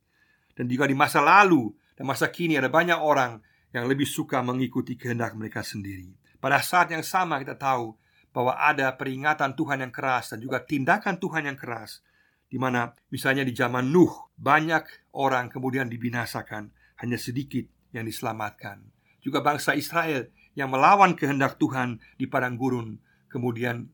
Dan 0.53 0.69
juga 0.69 0.85
di 0.85 0.93
masa 0.93 1.23
lalu 1.23 1.73
dan 1.97 2.05
masa 2.05 2.29
kini 2.29 2.59
ada 2.59 2.69
banyak 2.69 2.97
orang 2.97 3.41
yang 3.71 3.87
lebih 3.87 4.05
suka 4.05 4.43
mengikuti 4.43 4.99
kehendak 4.99 5.33
mereka 5.33 5.63
sendiri. 5.63 6.11
Pada 6.37 6.59
saat 6.59 6.91
yang 6.91 7.05
sama 7.05 7.39
kita 7.39 7.55
tahu 7.55 7.95
bahwa 8.35 8.59
ada 8.59 8.91
peringatan 8.93 9.55
Tuhan 9.55 9.85
yang 9.87 9.93
keras 9.93 10.35
dan 10.35 10.39
juga 10.43 10.59
tindakan 10.61 11.17
Tuhan 11.17 11.47
yang 11.47 11.57
keras 11.57 12.03
di 12.51 12.59
mana 12.59 12.91
misalnya 13.07 13.47
di 13.47 13.55
zaman 13.55 13.87
Nuh 13.87 14.35
banyak 14.35 15.15
orang 15.15 15.47
kemudian 15.47 15.87
dibinasakan, 15.87 16.67
hanya 16.99 17.15
sedikit 17.15 17.63
yang 17.95 18.03
diselamatkan 18.03 18.90
juga 19.21 19.39
bangsa 19.45 19.77
Israel 19.77 20.27
yang 20.57 20.73
melawan 20.73 21.15
kehendak 21.15 21.55
Tuhan 21.61 22.01
di 22.19 22.27
padang 22.27 22.59
gurun, 22.59 22.99
kemudian 23.31 23.87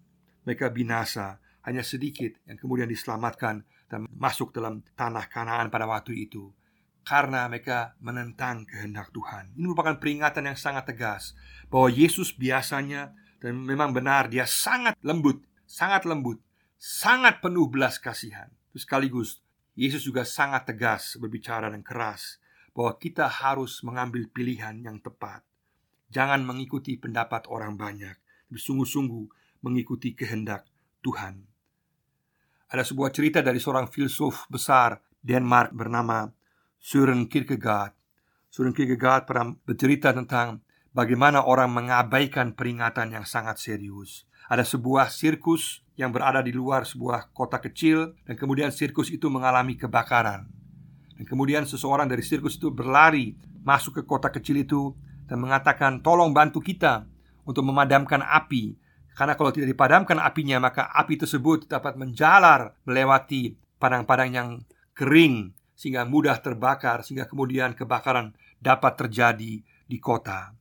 mereka 0.48 0.72
binasa, 0.74 1.38
hanya 1.68 1.84
sedikit 1.84 2.34
yang 2.48 2.58
kemudian 2.58 2.88
diselamatkan 2.88 3.68
dan 3.92 4.08
masuk 4.16 4.56
dalam 4.56 4.82
tanah 4.96 5.28
Kanaan 5.28 5.68
pada 5.68 5.88
waktu 5.88 6.28
itu 6.28 6.52
karena 7.08 7.48
mereka 7.48 7.96
menentang 8.04 8.68
kehendak 8.68 9.16
Tuhan. 9.16 9.56
Ini 9.56 9.64
merupakan 9.64 9.96
peringatan 9.96 10.52
yang 10.52 10.60
sangat 10.60 10.92
tegas 10.92 11.32
bahwa 11.72 11.88
Yesus 11.88 12.36
biasanya 12.36 13.16
dan 13.40 13.64
memang 13.64 13.96
benar 13.96 14.28
dia 14.28 14.44
sangat 14.44 15.00
lembut, 15.00 15.40
sangat 15.64 16.04
lembut, 16.04 16.44
sangat 16.76 17.40
penuh 17.40 17.72
belas 17.72 17.96
kasihan. 17.96 18.52
Terus 18.76 18.84
sekaligus 18.84 19.30
Yesus 19.78 20.04
juga 20.04 20.28
sangat 20.28 20.68
tegas 20.68 21.16
berbicara 21.16 21.72
dan 21.72 21.80
keras 21.80 22.44
bahwa 22.78 22.94
kita 23.02 23.26
harus 23.26 23.82
mengambil 23.82 24.30
pilihan 24.30 24.78
yang 24.86 25.02
tepat. 25.02 25.42
Jangan 26.14 26.46
mengikuti 26.46 26.94
pendapat 26.94 27.50
orang 27.50 27.74
banyak, 27.74 28.14
tapi 28.46 28.60
sungguh-sungguh 28.62 29.26
mengikuti 29.66 30.14
kehendak 30.14 30.70
Tuhan. 31.02 31.42
Ada 32.70 32.86
sebuah 32.86 33.10
cerita 33.10 33.42
dari 33.42 33.58
seorang 33.58 33.90
filsuf 33.90 34.46
besar 34.46 35.02
Denmark 35.26 35.74
bernama 35.74 36.30
Søren 36.78 37.26
Kierkegaard. 37.26 37.98
Søren 38.54 38.78
Kierkegaard 38.78 39.26
pernah 39.26 39.58
bercerita 39.66 40.14
tentang 40.14 40.62
bagaimana 40.94 41.50
orang 41.50 41.74
mengabaikan 41.74 42.54
peringatan 42.54 43.18
yang 43.18 43.26
sangat 43.26 43.58
serius. 43.58 44.30
Ada 44.54 44.62
sebuah 44.62 45.10
sirkus 45.10 45.82
yang 45.98 46.14
berada 46.14 46.46
di 46.46 46.54
luar 46.54 46.86
sebuah 46.86 47.34
kota 47.34 47.58
kecil 47.58 48.14
dan 48.24 48.38
kemudian 48.38 48.70
sirkus 48.70 49.10
itu 49.10 49.28
mengalami 49.34 49.74
kebakaran. 49.74 50.57
Dan 51.18 51.26
kemudian 51.26 51.66
seseorang 51.66 52.06
dari 52.06 52.22
sirkus 52.22 52.62
itu 52.62 52.70
berlari 52.70 53.34
masuk 53.66 54.00
ke 54.00 54.04
kota 54.06 54.30
kecil 54.30 54.62
itu 54.62 54.94
dan 55.26 55.42
mengatakan, 55.42 56.06
"Tolong 56.06 56.30
bantu 56.30 56.62
kita 56.62 57.10
untuk 57.44 57.66
memadamkan 57.66 58.22
api." 58.22 58.78
Karena 59.18 59.34
kalau 59.34 59.50
tidak 59.50 59.74
dipadamkan 59.74 60.22
apinya, 60.22 60.62
maka 60.62 60.94
api 60.94 61.18
tersebut 61.18 61.66
dapat 61.66 61.98
menjalar 61.98 62.78
melewati 62.86 63.58
padang-padang 63.82 64.30
yang 64.30 64.50
kering 64.94 65.58
sehingga 65.74 66.06
mudah 66.06 66.38
terbakar 66.38 67.02
sehingga 67.02 67.26
kemudian 67.26 67.74
kebakaran 67.74 68.38
dapat 68.62 68.94
terjadi 68.94 69.66
di 69.66 69.98
kota. 69.98 70.54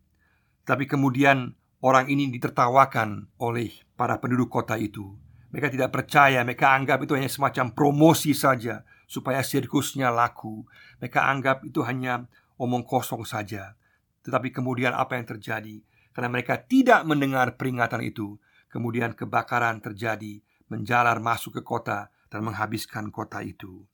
Tapi 0.65 0.89
kemudian 0.89 1.53
orang 1.85 2.09
ini 2.09 2.33
ditertawakan 2.33 3.29
oleh 3.45 3.77
para 3.93 4.17
penduduk 4.17 4.49
kota 4.49 4.81
itu. 4.81 5.13
Mereka 5.53 5.69
tidak 5.73 5.93
percaya, 5.93 6.41
mereka 6.41 6.73
anggap 6.73 7.05
itu 7.05 7.13
hanya 7.13 7.29
semacam 7.29 7.73
promosi 7.77 8.33
saja 8.33 8.85
supaya 9.07 9.41
sirkusnya 9.41 10.11
laku. 10.11 10.67
Mereka 10.99 11.23
anggap 11.23 11.63
itu 11.63 11.81
hanya 11.87 12.27
omong 12.59 12.83
kosong 12.85 13.23
saja. 13.23 13.79
Tetapi 14.27 14.51
kemudian 14.51 14.93
apa 14.93 15.15
yang 15.15 15.27
terjadi? 15.27 15.81
Karena 16.11 16.29
mereka 16.29 16.59
tidak 16.59 17.07
mendengar 17.07 17.55
peringatan 17.55 18.03
itu, 18.03 18.37
kemudian 18.67 19.15
kebakaran 19.15 19.79
terjadi, 19.79 20.43
menjalar 20.67 21.23
masuk 21.23 21.61
ke 21.61 21.63
kota 21.63 22.11
dan 22.27 22.43
menghabiskan 22.43 23.15
kota 23.15 23.41
itu. 23.47 23.87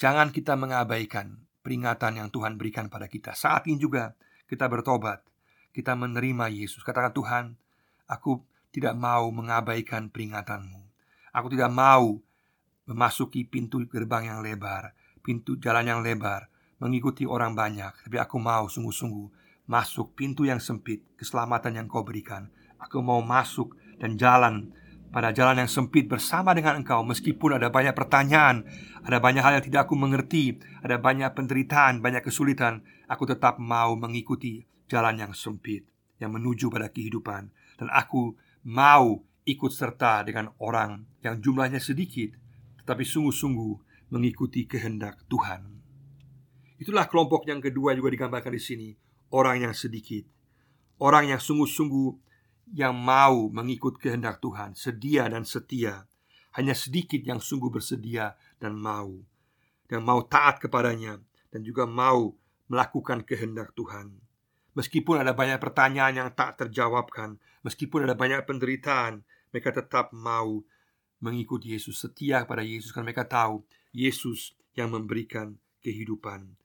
Jangan 0.00 0.34
kita 0.34 0.58
mengabaikan 0.58 1.38
peringatan 1.62 2.18
yang 2.18 2.28
Tuhan 2.34 2.58
berikan 2.58 2.90
pada 2.90 3.06
kita. 3.06 3.38
Saat 3.38 3.70
ini 3.70 3.78
juga 3.78 4.18
kita 4.50 4.66
bertobat, 4.66 5.22
kita 5.70 5.94
menerima 5.94 6.50
Yesus. 6.50 6.82
Katakan 6.82 7.14
Tuhan, 7.14 7.44
aku 8.10 8.42
tidak 8.74 8.98
mau 8.98 9.30
mengabaikan 9.30 10.10
peringatanmu. 10.10 10.82
Aku 11.32 11.46
tidak 11.52 11.70
mau 11.70 12.18
memasuki 12.92 13.48
pintu 13.48 13.80
gerbang 13.88 14.28
yang 14.28 14.38
lebar, 14.44 14.92
pintu 15.24 15.56
jalan 15.56 15.88
yang 15.88 16.00
lebar, 16.04 16.52
mengikuti 16.78 17.24
orang 17.24 17.56
banyak. 17.56 18.06
Tapi 18.06 18.16
aku 18.20 18.36
mau 18.36 18.68
sungguh-sungguh 18.68 19.26
masuk 19.66 20.12
pintu 20.12 20.44
yang 20.44 20.60
sempit, 20.60 21.02
keselamatan 21.16 21.80
yang 21.80 21.86
kau 21.88 22.04
berikan. 22.04 22.52
Aku 22.76 23.00
mau 23.00 23.24
masuk 23.24 23.74
dan 23.96 24.20
jalan 24.20 24.74
pada 25.12 25.28
jalan 25.28 25.60
yang 25.60 25.70
sempit 25.70 26.08
bersama 26.08 26.56
dengan 26.56 26.80
engkau 26.80 27.04
Meskipun 27.04 27.60
ada 27.60 27.68
banyak 27.68 27.92
pertanyaan 27.92 28.64
Ada 29.04 29.20
banyak 29.20 29.44
hal 29.44 29.60
yang 29.60 29.64
tidak 29.68 29.84
aku 29.84 29.92
mengerti 29.92 30.56
Ada 30.80 30.96
banyak 30.96 31.36
penderitaan, 31.36 32.00
banyak 32.00 32.24
kesulitan 32.24 32.80
Aku 33.12 33.28
tetap 33.28 33.60
mau 33.60 33.92
mengikuti 33.92 34.64
jalan 34.88 35.20
yang 35.20 35.36
sempit 35.36 35.84
Yang 36.16 36.30
menuju 36.40 36.66
pada 36.72 36.88
kehidupan 36.88 37.52
Dan 37.76 37.92
aku 37.92 38.40
mau 38.64 39.20
ikut 39.44 39.72
serta 39.74 40.24
dengan 40.24 40.54
orang 40.62 41.02
yang 41.20 41.42
jumlahnya 41.42 41.82
sedikit 41.82 42.32
Tetapi 42.82 43.04
sungguh-sungguh 43.06 43.72
mengikuti 44.12 44.66
kehendak 44.66 45.24
Tuhan 45.30 45.62
Itulah 46.82 47.06
kelompok 47.06 47.46
yang 47.46 47.62
kedua 47.62 47.94
juga 47.94 48.10
digambarkan 48.10 48.52
di 48.52 48.62
sini 48.62 48.88
Orang 49.32 49.62
yang 49.62 49.74
sedikit 49.74 50.26
Orang 51.02 51.30
yang 51.30 51.42
sungguh-sungguh 51.42 52.32
yang 52.72 52.94
mau 52.96 53.52
mengikut 53.52 54.00
kehendak 54.00 54.40
Tuhan, 54.40 54.72
sedia 54.72 55.28
dan 55.28 55.44
setia. 55.44 56.08
Hanya 56.56 56.76
sedikit 56.76 57.20
yang 57.24 57.40
sungguh 57.40 57.72
bersedia 57.72 58.36
dan 58.60 58.76
mau, 58.76 59.24
dan 59.88 60.04
mau 60.04 60.20
taat 60.24 60.60
kepadanya, 60.60 61.20
dan 61.48 61.60
juga 61.64 61.88
mau 61.88 62.36
melakukan 62.68 63.24
kehendak 63.24 63.72
Tuhan. 63.72 64.20
Meskipun 64.72 65.20
ada 65.20 65.36
banyak 65.36 65.60
pertanyaan 65.60 66.14
yang 66.16 66.30
tak 66.32 66.60
terjawabkan, 66.60 67.40
meskipun 67.64 68.08
ada 68.08 68.16
banyak 68.16 68.44
penderitaan, 68.44 69.24
mereka 69.52 69.72
tetap 69.72 70.12
mau 70.16 70.64
mengikuti 71.22 71.70
Yesus, 71.72 72.02
setia 72.02 72.42
kepada 72.42 72.66
Yesus 72.66 72.90
karena 72.90 73.14
mereka 73.14 73.24
tahu 73.30 73.62
Yesus 73.94 74.58
yang 74.74 74.90
memberikan 74.90 75.56
kehidupan. 75.80 76.58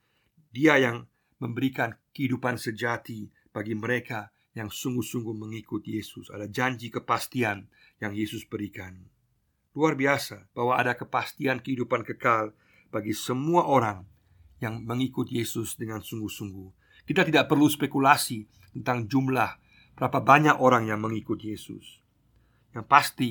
Dia 0.50 0.82
yang 0.82 1.06
memberikan 1.38 1.94
kehidupan 2.18 2.58
sejati 2.58 3.30
bagi 3.54 3.78
mereka 3.78 4.34
yang 4.58 4.74
sungguh-sungguh 4.74 5.38
mengikut 5.38 5.86
Yesus. 5.86 6.34
Ada 6.34 6.50
janji 6.50 6.90
kepastian 6.90 7.70
yang 8.02 8.18
Yesus 8.18 8.50
berikan. 8.50 8.98
Luar 9.78 9.94
biasa 9.94 10.50
bahwa 10.58 10.74
ada 10.74 10.98
kepastian 10.98 11.62
kehidupan 11.62 12.02
kekal 12.02 12.58
bagi 12.90 13.14
semua 13.14 13.70
orang 13.70 14.10
yang 14.58 14.82
mengikut 14.82 15.30
Yesus 15.30 15.78
dengan 15.78 16.02
sungguh-sungguh. 16.02 16.74
Kita 17.06 17.22
tidak 17.22 17.46
perlu 17.46 17.70
spekulasi 17.70 18.50
tentang 18.74 19.06
jumlah 19.06 19.52
berapa 19.94 20.18
banyak 20.18 20.58
orang 20.58 20.90
yang 20.90 20.98
mengikut 20.98 21.38
Yesus. 21.38 22.02
Yang 22.74 22.86
pasti 22.90 23.30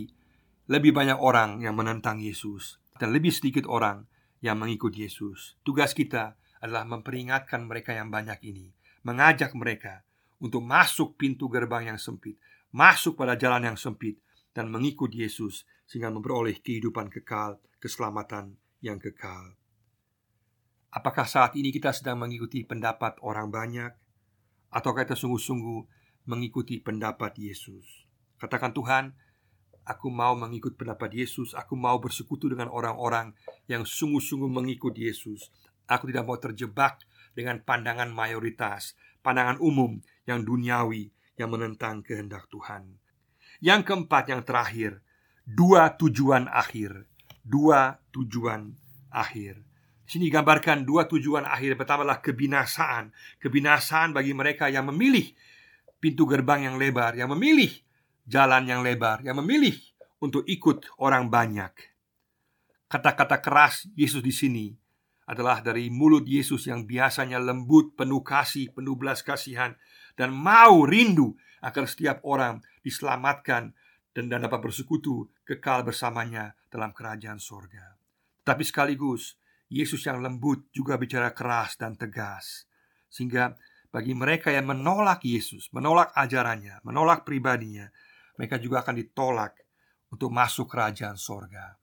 lebih 0.66 0.90
banyak 0.90 1.18
orang 1.22 1.62
yang 1.62 1.78
menentang 1.78 2.18
Yesus 2.18 2.82
dan 2.98 3.14
lebih 3.14 3.30
sedikit 3.30 3.70
orang 3.70 4.10
yang 4.42 4.58
mengikut 4.58 4.90
Yesus. 4.94 5.54
Tugas 5.62 5.94
kita 5.94 6.34
adalah 6.58 6.82
memperingatkan 6.82 7.66
mereka 7.70 7.94
yang 7.94 8.10
banyak 8.10 8.42
ini, 8.42 8.74
mengajak 9.06 9.54
mereka 9.54 10.02
untuk 10.42 10.66
masuk 10.66 11.14
pintu 11.14 11.46
gerbang 11.46 11.94
yang 11.94 12.00
sempit, 12.02 12.36
masuk 12.74 13.14
pada 13.14 13.38
jalan 13.38 13.72
yang 13.72 13.78
sempit, 13.78 14.18
dan 14.50 14.72
mengikut 14.72 15.12
Yesus 15.12 15.68
sehingga 15.86 16.10
memperoleh 16.10 16.58
kehidupan 16.58 17.12
kekal, 17.12 17.62
keselamatan 17.78 18.58
yang 18.82 18.98
kekal. 18.98 19.54
Apakah 20.90 21.28
saat 21.28 21.54
ini 21.54 21.70
kita 21.70 21.92
sedang 21.92 22.24
mengikuti 22.24 22.64
pendapat 22.64 23.20
orang 23.20 23.52
banyak, 23.52 23.92
atau 24.72 24.90
kita 24.96 25.14
sungguh-sungguh 25.14 25.80
mengikuti 26.26 26.80
pendapat 26.80 27.36
Yesus? 27.36 28.08
Katakan 28.40 28.72
Tuhan, 28.72 29.12
aku 29.86 30.10
mau 30.10 30.34
mengikut 30.34 30.74
pendapat 30.74 31.14
Yesus, 31.14 31.54
aku 31.54 31.78
mau 31.78 31.96
bersekutu 32.02 32.50
dengan 32.50 32.66
orang-orang 32.68 33.32
yang 33.70 33.86
sungguh-sungguh 33.86 34.50
mengikut 34.50 34.92
Yesus. 34.98 35.48
Aku 35.86 36.10
tidak 36.10 36.26
mau 36.26 36.34
terjebak 36.36 37.06
dengan 37.32 37.62
pandangan 37.62 38.10
mayoritas, 38.10 38.98
pandangan 39.22 39.62
umum 39.62 40.02
yang 40.26 40.42
duniawi 40.42 41.14
yang 41.38 41.54
menentang 41.54 42.02
kehendak 42.02 42.50
Tuhan. 42.50 42.98
Yang 43.62 43.80
keempat, 43.86 44.24
yang 44.34 44.42
terakhir, 44.42 45.00
dua 45.46 45.94
tujuan 45.94 46.50
akhir. 46.50 47.06
Dua 47.46 47.94
tujuan 48.10 48.74
akhir. 49.14 49.62
Sini 50.02 50.26
digambarkan 50.26 50.82
dua 50.82 51.06
tujuan 51.06 51.46
akhir. 51.46 51.78
Pertama 51.78 52.02
adalah 52.02 52.18
kebinasaan. 52.18 53.14
Kebinasaan 53.38 54.10
bagi 54.10 54.34
mereka 54.34 54.66
yang 54.66 54.90
memilih 54.90 55.30
pintu 56.02 56.26
gerbang 56.26 56.66
yang 56.66 56.74
lebar, 56.74 57.14
yang 57.14 57.30
memilih 57.30 57.85
jalan 58.26 58.66
yang 58.66 58.82
lebar, 58.82 59.22
yang 59.22 59.38
memilih 59.38 59.78
untuk 60.18 60.42
ikut 60.44 60.98
orang 60.98 61.30
banyak. 61.30 61.72
Kata-kata 62.90 63.38
keras 63.38 63.86
Yesus 63.94 64.22
di 64.22 64.34
sini 64.34 64.66
adalah 65.26 65.58
dari 65.62 65.90
mulut 65.90 66.26
Yesus 66.26 66.70
yang 66.70 66.86
biasanya 66.86 67.38
lembut, 67.42 67.98
penuh 67.98 68.22
kasih, 68.22 68.70
penuh 68.70 68.94
belas 68.94 69.26
kasihan, 69.26 69.74
dan 70.14 70.30
mau 70.30 70.86
rindu 70.86 71.34
agar 71.62 71.86
setiap 71.90 72.22
orang 72.22 72.62
diselamatkan 72.86 73.74
dan, 74.14 74.30
dapat 74.30 74.62
bersekutu 74.62 75.28
kekal 75.42 75.82
bersamanya 75.82 76.54
dalam 76.70 76.94
kerajaan 76.94 77.42
sorga. 77.42 77.98
Tapi 78.46 78.62
sekaligus 78.62 79.34
Yesus 79.66 80.06
yang 80.06 80.22
lembut 80.22 80.70
juga 80.70 80.94
bicara 80.94 81.34
keras 81.34 81.74
dan 81.74 81.98
tegas 81.98 82.70
Sehingga 83.10 83.58
bagi 83.90 84.14
mereka 84.14 84.54
yang 84.54 84.70
menolak 84.70 85.26
Yesus, 85.26 85.66
menolak 85.74 86.14
ajarannya, 86.14 86.84
menolak 86.86 87.26
pribadinya 87.26 87.90
Mereka 88.36 88.60
juga 88.60 88.84
akan 88.84 88.96
ditolak 88.96 89.52
untuk 90.12 90.30
masuk 90.30 90.70
kerajaan 90.70 91.18
sorga 91.18 91.74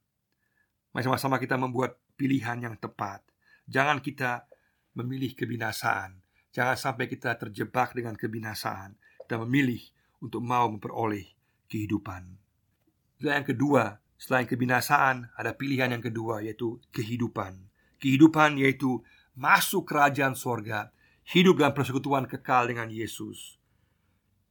Mari 0.93 1.03
sama-sama 1.03 1.41
kita 1.41 1.57
membuat 1.57 1.97
pilihan 2.15 2.61
yang 2.61 2.75
tepat 2.77 3.25
Jangan 3.65 3.99
kita 3.99 4.47
memilih 4.95 5.33
kebinasaan 5.33 6.21
Jangan 6.53 6.77
sampai 6.77 7.09
kita 7.09 7.35
terjebak 7.35 7.97
dengan 7.97 8.13
kebinasaan 8.13 8.95
dan 9.25 9.37
memilih 9.49 9.81
untuk 10.21 10.45
mau 10.45 10.69
memperoleh 10.69 11.25
kehidupan. 11.65 12.37
Dan 13.17 13.41
yang 13.41 13.47
kedua, 13.49 14.03
Selain 14.23 14.47
kebinasaan, 14.47 15.35
ada 15.35 15.51
pilihan 15.51 15.91
yang 15.91 15.99
kedua 15.99 16.39
yaitu 16.39 16.79
kehidupan. 16.95 17.59
Kehidupan 17.99 18.55
yaitu 18.55 19.03
masuk 19.35 19.83
kerajaan 19.83 20.31
sorga, 20.31 20.95
hidup 21.27 21.59
dalam 21.59 21.75
persekutuan 21.75 22.23
kekal 22.23 22.71
dengan 22.71 22.87
Yesus. 22.87 23.59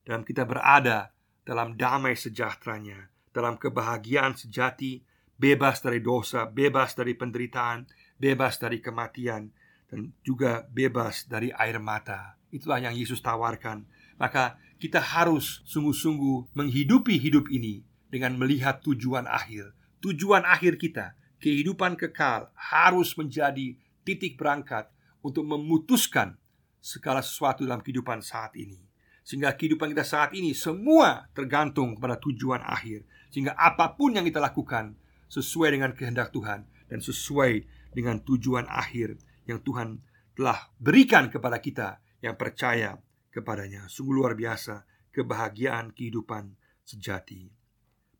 Dan 0.04 0.28
kita 0.28 0.44
berada 0.44 1.16
dalam 1.42 1.74
damai 1.74 2.14
sejahteranya, 2.14 3.10
dalam 3.34 3.58
kebahagiaan 3.58 4.38
sejati, 4.38 5.02
bebas 5.38 5.82
dari 5.82 5.98
dosa, 5.98 6.46
bebas 6.46 6.94
dari 6.94 7.18
penderitaan, 7.18 7.86
bebas 8.18 8.62
dari 8.62 8.78
kematian, 8.78 9.50
dan 9.90 10.14
juga 10.22 10.64
bebas 10.70 11.26
dari 11.26 11.50
air 11.50 11.82
mata. 11.82 12.38
Itulah 12.54 12.78
yang 12.78 12.94
Yesus 12.94 13.18
tawarkan. 13.20 13.84
Maka 14.16 14.56
kita 14.78 15.02
harus 15.02 15.60
sungguh-sungguh 15.66 16.54
menghidupi 16.54 17.18
hidup 17.18 17.50
ini 17.50 17.82
dengan 18.06 18.38
melihat 18.38 18.80
tujuan 18.86 19.26
akhir. 19.26 19.74
Tujuan 19.98 20.46
akhir 20.46 20.78
kita, 20.78 21.18
kehidupan 21.42 21.98
kekal, 21.98 22.50
harus 22.54 23.18
menjadi 23.18 23.74
titik 24.06 24.38
berangkat 24.38 24.90
untuk 25.22 25.46
memutuskan 25.46 26.38
segala 26.82 27.22
sesuatu 27.22 27.62
dalam 27.66 27.82
kehidupan 27.82 28.22
saat 28.22 28.54
ini. 28.58 28.91
Sehingga 29.22 29.54
kehidupan 29.54 29.94
kita 29.94 30.02
saat 30.02 30.34
ini 30.34 30.50
semua 30.52 31.30
tergantung 31.30 31.94
pada 31.98 32.18
tujuan 32.18 32.62
akhir. 32.62 33.06
Sehingga 33.30 33.54
apa 33.54 33.94
pun 33.94 34.18
yang 34.18 34.26
kita 34.26 34.42
lakukan 34.42 34.98
sesuai 35.30 35.78
dengan 35.78 35.90
kehendak 35.96 36.34
Tuhan 36.34 36.66
dan 36.90 37.00
sesuai 37.00 37.64
dengan 37.94 38.20
tujuan 38.20 38.68
akhir 38.68 39.16
yang 39.48 39.62
Tuhan 39.62 40.02
telah 40.36 40.68
berikan 40.76 41.28
kepada 41.32 41.56
kita 41.62 42.02
yang 42.20 42.36
percaya 42.36 42.98
kepadanya. 43.32 43.88
Sungguh 43.88 44.12
luar 44.20 44.36
biasa 44.36 44.84
kebahagiaan 45.12 45.92
kehidupan 45.92 46.52
sejati. 46.84 47.48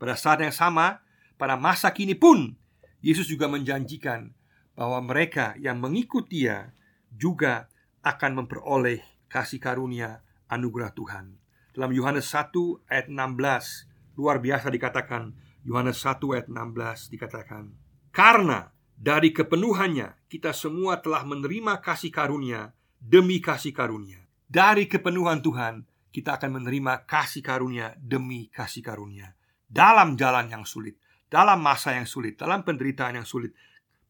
Pada 0.01 0.17
saat 0.17 0.41
yang 0.43 0.55
sama, 0.55 1.03
pada 1.37 1.55
masa 1.59 1.93
kini 1.93 2.17
pun 2.17 2.55
Yesus 3.03 3.27
juga 3.27 3.51
menjanjikan 3.51 4.31
bahwa 4.79 5.03
mereka 5.05 5.59
yang 5.59 5.83
mengikut 5.83 6.31
Dia 6.31 6.73
juga 7.13 7.69
akan 8.03 8.45
memperoleh 8.45 9.05
kasih 9.29 9.61
karunia 9.61 10.25
anugerah 10.53 10.93
Tuhan. 10.93 11.41
Dalam 11.73 11.91
Yohanes 11.97 12.29
1 12.29 12.53
ayat 12.93 13.09
16 13.09 14.21
luar 14.21 14.45
biasa 14.45 14.69
dikatakan 14.69 15.33
Yohanes 15.65 16.05
1 16.05 16.21
ayat 16.37 16.47
16 16.53 17.13
dikatakan 17.17 17.73
karena 18.13 18.69
dari 18.93 19.33
kepenuhannya 19.33 20.29
kita 20.29 20.53
semua 20.53 21.01
telah 21.01 21.25
menerima 21.25 21.81
kasih 21.81 22.13
karunia 22.13 22.77
demi 23.01 23.41
kasih 23.41 23.73
karunia. 23.73 24.21
Dari 24.53 24.85
kepenuhan 24.85 25.41
Tuhan 25.41 25.89
kita 26.13 26.37
akan 26.37 26.61
menerima 26.61 27.09
kasih 27.09 27.41
karunia 27.41 27.97
demi 27.97 28.53
kasih 28.53 28.85
karunia 28.85 29.33
dalam 29.73 30.21
jalan 30.21 30.53
yang 30.53 30.65
sulit, 30.69 31.01
dalam 31.33 31.65
masa 31.65 31.97
yang 31.97 32.05
sulit, 32.05 32.37
dalam 32.37 32.61
penderitaan 32.61 33.17
yang 33.17 33.25
sulit, 33.25 33.57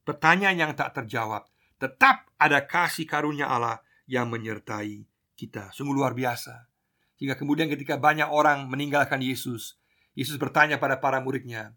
pertanyaan 0.03 0.59
yang 0.59 0.73
tak 0.75 0.91
terjawab, 0.99 1.47
tetap 1.79 2.27
ada 2.35 2.67
kasih 2.67 3.07
karunia 3.07 3.47
Allah 3.47 3.79
yang 4.11 4.27
menyertai 4.27 5.07
kita. 5.43 5.75
Sungguh 5.75 5.91
luar 5.91 6.15
biasa. 6.15 6.71
Hingga 7.19 7.35
kemudian 7.35 7.67
ketika 7.67 7.99
banyak 7.99 8.31
orang 8.31 8.71
meninggalkan 8.71 9.19
Yesus, 9.19 9.83
Yesus 10.15 10.39
bertanya 10.39 10.79
pada 10.79 11.03
para 11.03 11.19
muridnya, 11.19 11.75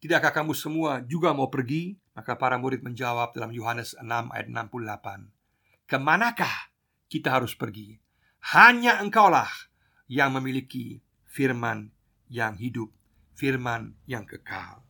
Tidakkah 0.00 0.32
kamu 0.32 0.52
semua 0.52 1.00
juga 1.04 1.32
mau 1.32 1.48
pergi? 1.48 1.96
Maka 2.16 2.36
para 2.36 2.56
murid 2.60 2.84
menjawab 2.84 3.32
dalam 3.36 3.52
Yohanes 3.52 3.96
6 3.96 4.04
ayat 4.08 4.46
68 4.52 5.88
Ke 5.88 5.96
manakah 5.96 6.72
kita 7.08 7.32
harus 7.32 7.56
pergi? 7.56 7.96
Hanya 8.52 9.00
engkaulah 9.00 9.48
yang 10.08 10.36
memiliki 10.36 11.00
firman 11.24 11.88
yang 12.28 12.60
hidup 12.60 12.92
firman 13.34 13.98
yang 14.06 14.24
kekal. 14.24 14.80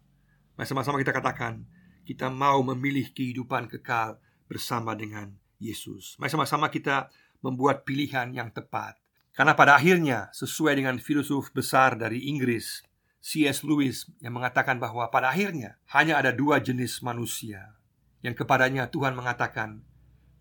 Mari 0.54 0.68
sama-sama 0.68 1.00
kita 1.00 1.10
katakan, 1.10 1.64
kita 2.04 2.28
mau 2.28 2.60
memilih 2.62 3.10
kehidupan 3.10 3.66
kekal 3.66 4.20
bersama 4.46 4.92
dengan 4.92 5.32
Yesus. 5.58 6.20
Mari 6.20 6.30
sama-sama 6.30 6.68
kita 6.68 7.08
membuat 7.44 7.84
pilihan 7.84 8.32
yang 8.32 8.48
tepat. 8.48 8.96
Karena 9.36 9.52
pada 9.52 9.76
akhirnya, 9.76 10.32
sesuai 10.32 10.80
dengan 10.80 10.96
filosof 10.96 11.52
besar 11.52 12.00
dari 12.00 12.24
Inggris, 12.32 12.80
C.S. 13.20 13.60
Lewis 13.60 14.08
yang 14.24 14.40
mengatakan 14.40 14.80
bahwa 14.80 15.12
pada 15.12 15.28
akhirnya 15.28 15.76
hanya 15.92 16.16
ada 16.16 16.32
dua 16.32 16.64
jenis 16.64 17.04
manusia 17.04 17.76
yang 18.24 18.32
kepadanya 18.32 18.88
Tuhan 18.88 19.12
mengatakan, 19.12 19.84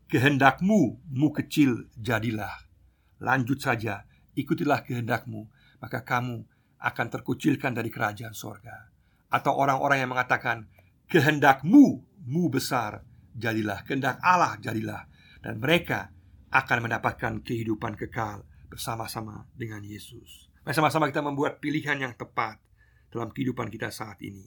"Kehendakmu, 0.07 1.03
mu 1.03 1.27
kecil, 1.35 1.91
jadilah. 1.99 2.63
Lanjut 3.19 3.59
saja, 3.59 4.07
ikutilah 4.39 4.87
kehendakmu, 4.87 5.51
maka 5.83 6.07
kamu 6.07 6.47
akan 6.83 7.07
terkucilkan 7.07 7.71
dari 7.71 7.87
kerajaan 7.87 8.35
sorga 8.35 8.91
Atau 9.31 9.55
orang-orang 9.55 10.03
yang 10.03 10.11
mengatakan 10.11 10.67
Kehendakmu, 11.07 12.03
mu 12.27 12.43
besar 12.51 13.07
Jadilah, 13.33 13.87
kehendak 13.87 14.19
Allah 14.19 14.59
jadilah 14.59 15.07
Dan 15.39 15.63
mereka 15.63 16.11
akan 16.53 16.85
mendapatkan 16.85 17.41
kehidupan 17.41 17.97
kekal 17.97 18.45
Bersama-sama 18.69 19.49
dengan 19.57 19.81
Yesus 19.81 20.53
Sama-sama 20.69 21.09
kita 21.09 21.25
membuat 21.25 21.57
pilihan 21.57 21.97
yang 21.97 22.13
tepat 22.13 22.61
Dalam 23.09 23.33
kehidupan 23.33 23.73
kita 23.73 23.89
saat 23.89 24.21
ini 24.21 24.45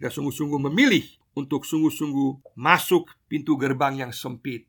Kita 0.00 0.08
sungguh-sungguh 0.08 0.72
memilih 0.72 1.04
Untuk 1.36 1.68
sungguh-sungguh 1.68 2.56
masuk 2.56 3.12
pintu 3.28 3.60
gerbang 3.60 4.08
yang 4.08 4.12
sempit 4.16 4.64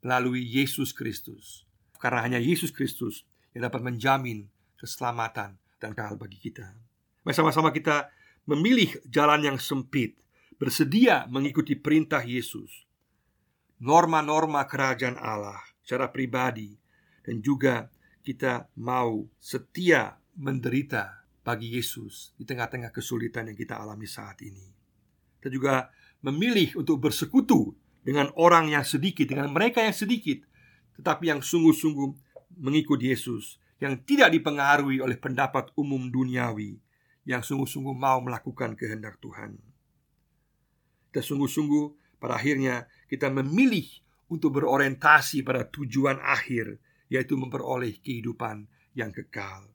Melalui 0.00 0.40
Yesus 0.40 0.96
Kristus 0.96 1.68
Karena 2.00 2.24
hanya 2.24 2.40
Yesus 2.40 2.72
Kristus 2.72 3.28
yang 3.52 3.68
dapat 3.68 3.84
menjamin 3.84 4.48
keselamatan 4.80 5.60
dan 5.78 5.90
kekal 5.92 6.18
bagi 6.18 6.40
kita. 6.40 6.74
Mari 7.22 7.34
sama-sama 7.36 7.70
kita 7.70 8.10
memilih 8.48 8.98
jalan 9.06 9.54
yang 9.54 9.58
sempit, 9.60 10.18
bersedia 10.58 11.28
mengikuti 11.30 11.78
perintah 11.78 12.24
Yesus. 12.24 12.88
Norma-norma 13.82 14.66
kerajaan 14.66 15.18
Allah 15.18 15.58
secara 15.82 16.08
pribadi 16.08 16.72
dan 17.26 17.42
juga 17.42 17.90
kita 18.22 18.70
mau 18.78 19.26
setia 19.42 20.14
menderita 20.38 21.26
bagi 21.42 21.74
Yesus 21.74 22.32
di 22.38 22.46
tengah-tengah 22.46 22.94
kesulitan 22.94 23.50
yang 23.50 23.58
kita 23.58 23.76
alami 23.82 24.06
saat 24.06 24.38
ini. 24.46 24.70
Kita 25.42 25.50
juga 25.50 25.90
memilih 26.22 26.78
untuk 26.78 27.02
bersekutu 27.02 27.74
dengan 28.06 28.30
orang 28.38 28.70
yang 28.70 28.86
sedikit, 28.86 29.26
dengan 29.26 29.50
mereka 29.50 29.82
yang 29.82 29.94
sedikit, 29.94 30.46
tetapi 30.98 31.34
yang 31.34 31.42
sungguh-sungguh 31.42 32.10
mengikut 32.62 33.02
Yesus 33.02 33.58
yang 33.82 33.98
tidak 34.06 34.30
dipengaruhi 34.30 35.02
oleh 35.02 35.18
pendapat 35.18 35.74
umum 35.74 36.06
duniawi 36.06 36.78
yang 37.26 37.42
sungguh-sungguh 37.42 37.94
mau 37.94 38.22
melakukan 38.22 38.78
kehendak 38.78 39.18
Tuhan. 39.18 39.58
Dan 41.10 41.22
sungguh-sungguh 41.22 42.18
pada 42.22 42.38
akhirnya 42.38 42.86
kita 43.10 43.26
memilih 43.34 43.86
untuk 44.32 44.56
berorientasi 44.56 45.44
pada 45.44 45.68
tujuan 45.68 46.16
akhir 46.24 46.80
yaitu 47.12 47.36
memperoleh 47.36 48.00
kehidupan 48.00 48.64
yang 48.96 49.12
kekal. 49.12 49.68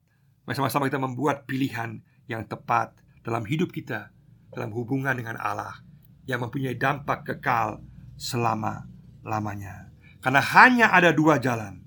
Sama-sama 0.50 0.90
kita 0.90 0.98
membuat 0.98 1.46
pilihan 1.46 2.02
yang 2.26 2.42
tepat 2.50 2.98
dalam 3.22 3.46
hidup 3.46 3.70
kita, 3.70 4.10
dalam 4.50 4.74
hubungan 4.74 5.14
dengan 5.14 5.38
Allah 5.38 5.78
yang 6.26 6.42
mempunyai 6.42 6.74
dampak 6.74 7.22
kekal 7.22 7.78
selama-lamanya. 8.18 9.94
Karena 10.18 10.42
hanya 10.42 10.90
ada 10.90 11.14
dua 11.14 11.38
jalan 11.38 11.78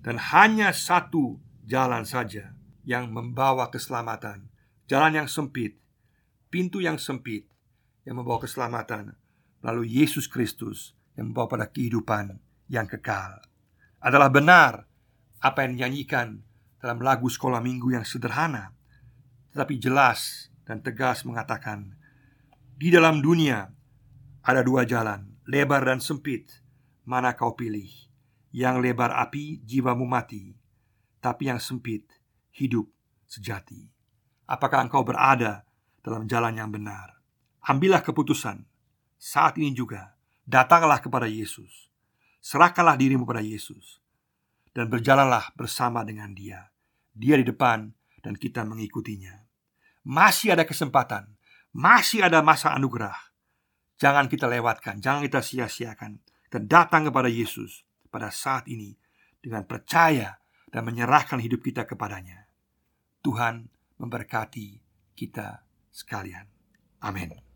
dan 0.00 0.16
hanya 0.16 0.72
satu 0.72 1.36
jalan 1.68 2.08
saja 2.08 2.56
yang 2.88 3.12
membawa 3.12 3.68
keselamatan. 3.68 4.48
Jalan 4.88 5.24
yang 5.24 5.28
sempit, 5.28 5.76
pintu 6.48 6.80
yang 6.80 6.96
sempit 6.96 7.44
yang 8.08 8.16
membawa 8.20 8.40
keselamatan. 8.40 9.16
Lalu 9.64 10.00
Yesus 10.00 10.28
Kristus 10.28 10.92
yang 11.14 11.30
membawa 11.30 11.46
pada 11.50 11.66
kehidupan 11.70 12.38
yang 12.70 12.86
kekal. 12.86 13.42
Adalah 14.02 14.28
benar 14.28 14.72
apa 15.40 15.64
yang 15.64 15.78
dinyanyikan 15.78 16.42
dalam 16.80 17.00
lagu 17.00 17.30
sekolah 17.30 17.64
minggu 17.64 17.96
yang 17.96 18.04
sederhana, 18.04 18.76
tetapi 19.54 19.80
jelas 19.80 20.52
dan 20.68 20.84
tegas 20.84 21.24
mengatakan, 21.24 21.96
di 22.74 22.90
dalam 22.90 23.22
dunia 23.22 23.70
ada 24.44 24.60
dua 24.60 24.84
jalan, 24.84 25.38
lebar 25.48 25.86
dan 25.86 26.02
sempit. 26.02 26.60
Mana 27.04 27.36
kau 27.36 27.52
pilih? 27.52 27.88
Yang 28.48 28.76
lebar 28.80 29.12
api, 29.12 29.60
jiwamu 29.60 30.08
mati 30.08 30.64
tapi 31.24 31.48
yang 31.48 31.56
sempit 31.56 32.04
hidup 32.52 32.84
sejati. 33.24 33.88
Apakah 34.44 34.84
engkau 34.84 35.00
berada 35.00 35.64
dalam 36.04 36.28
jalan 36.28 36.60
yang 36.60 36.68
benar? 36.68 37.24
Ambillah 37.64 38.04
keputusan 38.04 38.60
saat 39.16 39.56
ini 39.56 39.72
juga. 39.72 40.13
Datanglah 40.44 41.00
kepada 41.00 41.24
Yesus, 41.24 41.88
serahkanlah 42.44 43.00
dirimu 43.00 43.24
pada 43.24 43.40
Yesus, 43.40 44.04
dan 44.76 44.92
berjalanlah 44.92 45.56
bersama 45.56 46.04
dengan 46.04 46.36
Dia. 46.36 46.68
Dia 47.16 47.40
di 47.40 47.48
depan, 47.48 47.88
dan 48.20 48.36
kita 48.36 48.64
mengikutinya. 48.64 49.40
Masih 50.04 50.52
ada 50.52 50.68
kesempatan, 50.68 51.32
masih 51.72 52.24
ada 52.24 52.44
masa 52.44 52.76
anugerah. 52.76 53.16
Jangan 53.96 54.28
kita 54.28 54.44
lewatkan, 54.48 55.00
jangan 55.00 55.24
kita 55.24 55.40
sia-siakan, 55.40 56.20
dan 56.52 56.62
datang 56.68 57.08
kepada 57.08 57.32
Yesus 57.32 57.88
pada 58.12 58.28
saat 58.28 58.68
ini 58.68 58.94
dengan 59.40 59.64
percaya 59.64 60.38
dan 60.68 60.82
menyerahkan 60.84 61.40
hidup 61.40 61.64
kita 61.64 61.88
kepadanya. 61.88 62.46
Tuhan 63.24 63.72
memberkati 63.96 64.82
kita 65.16 65.64
sekalian. 65.88 66.44
Amin. 67.00 67.53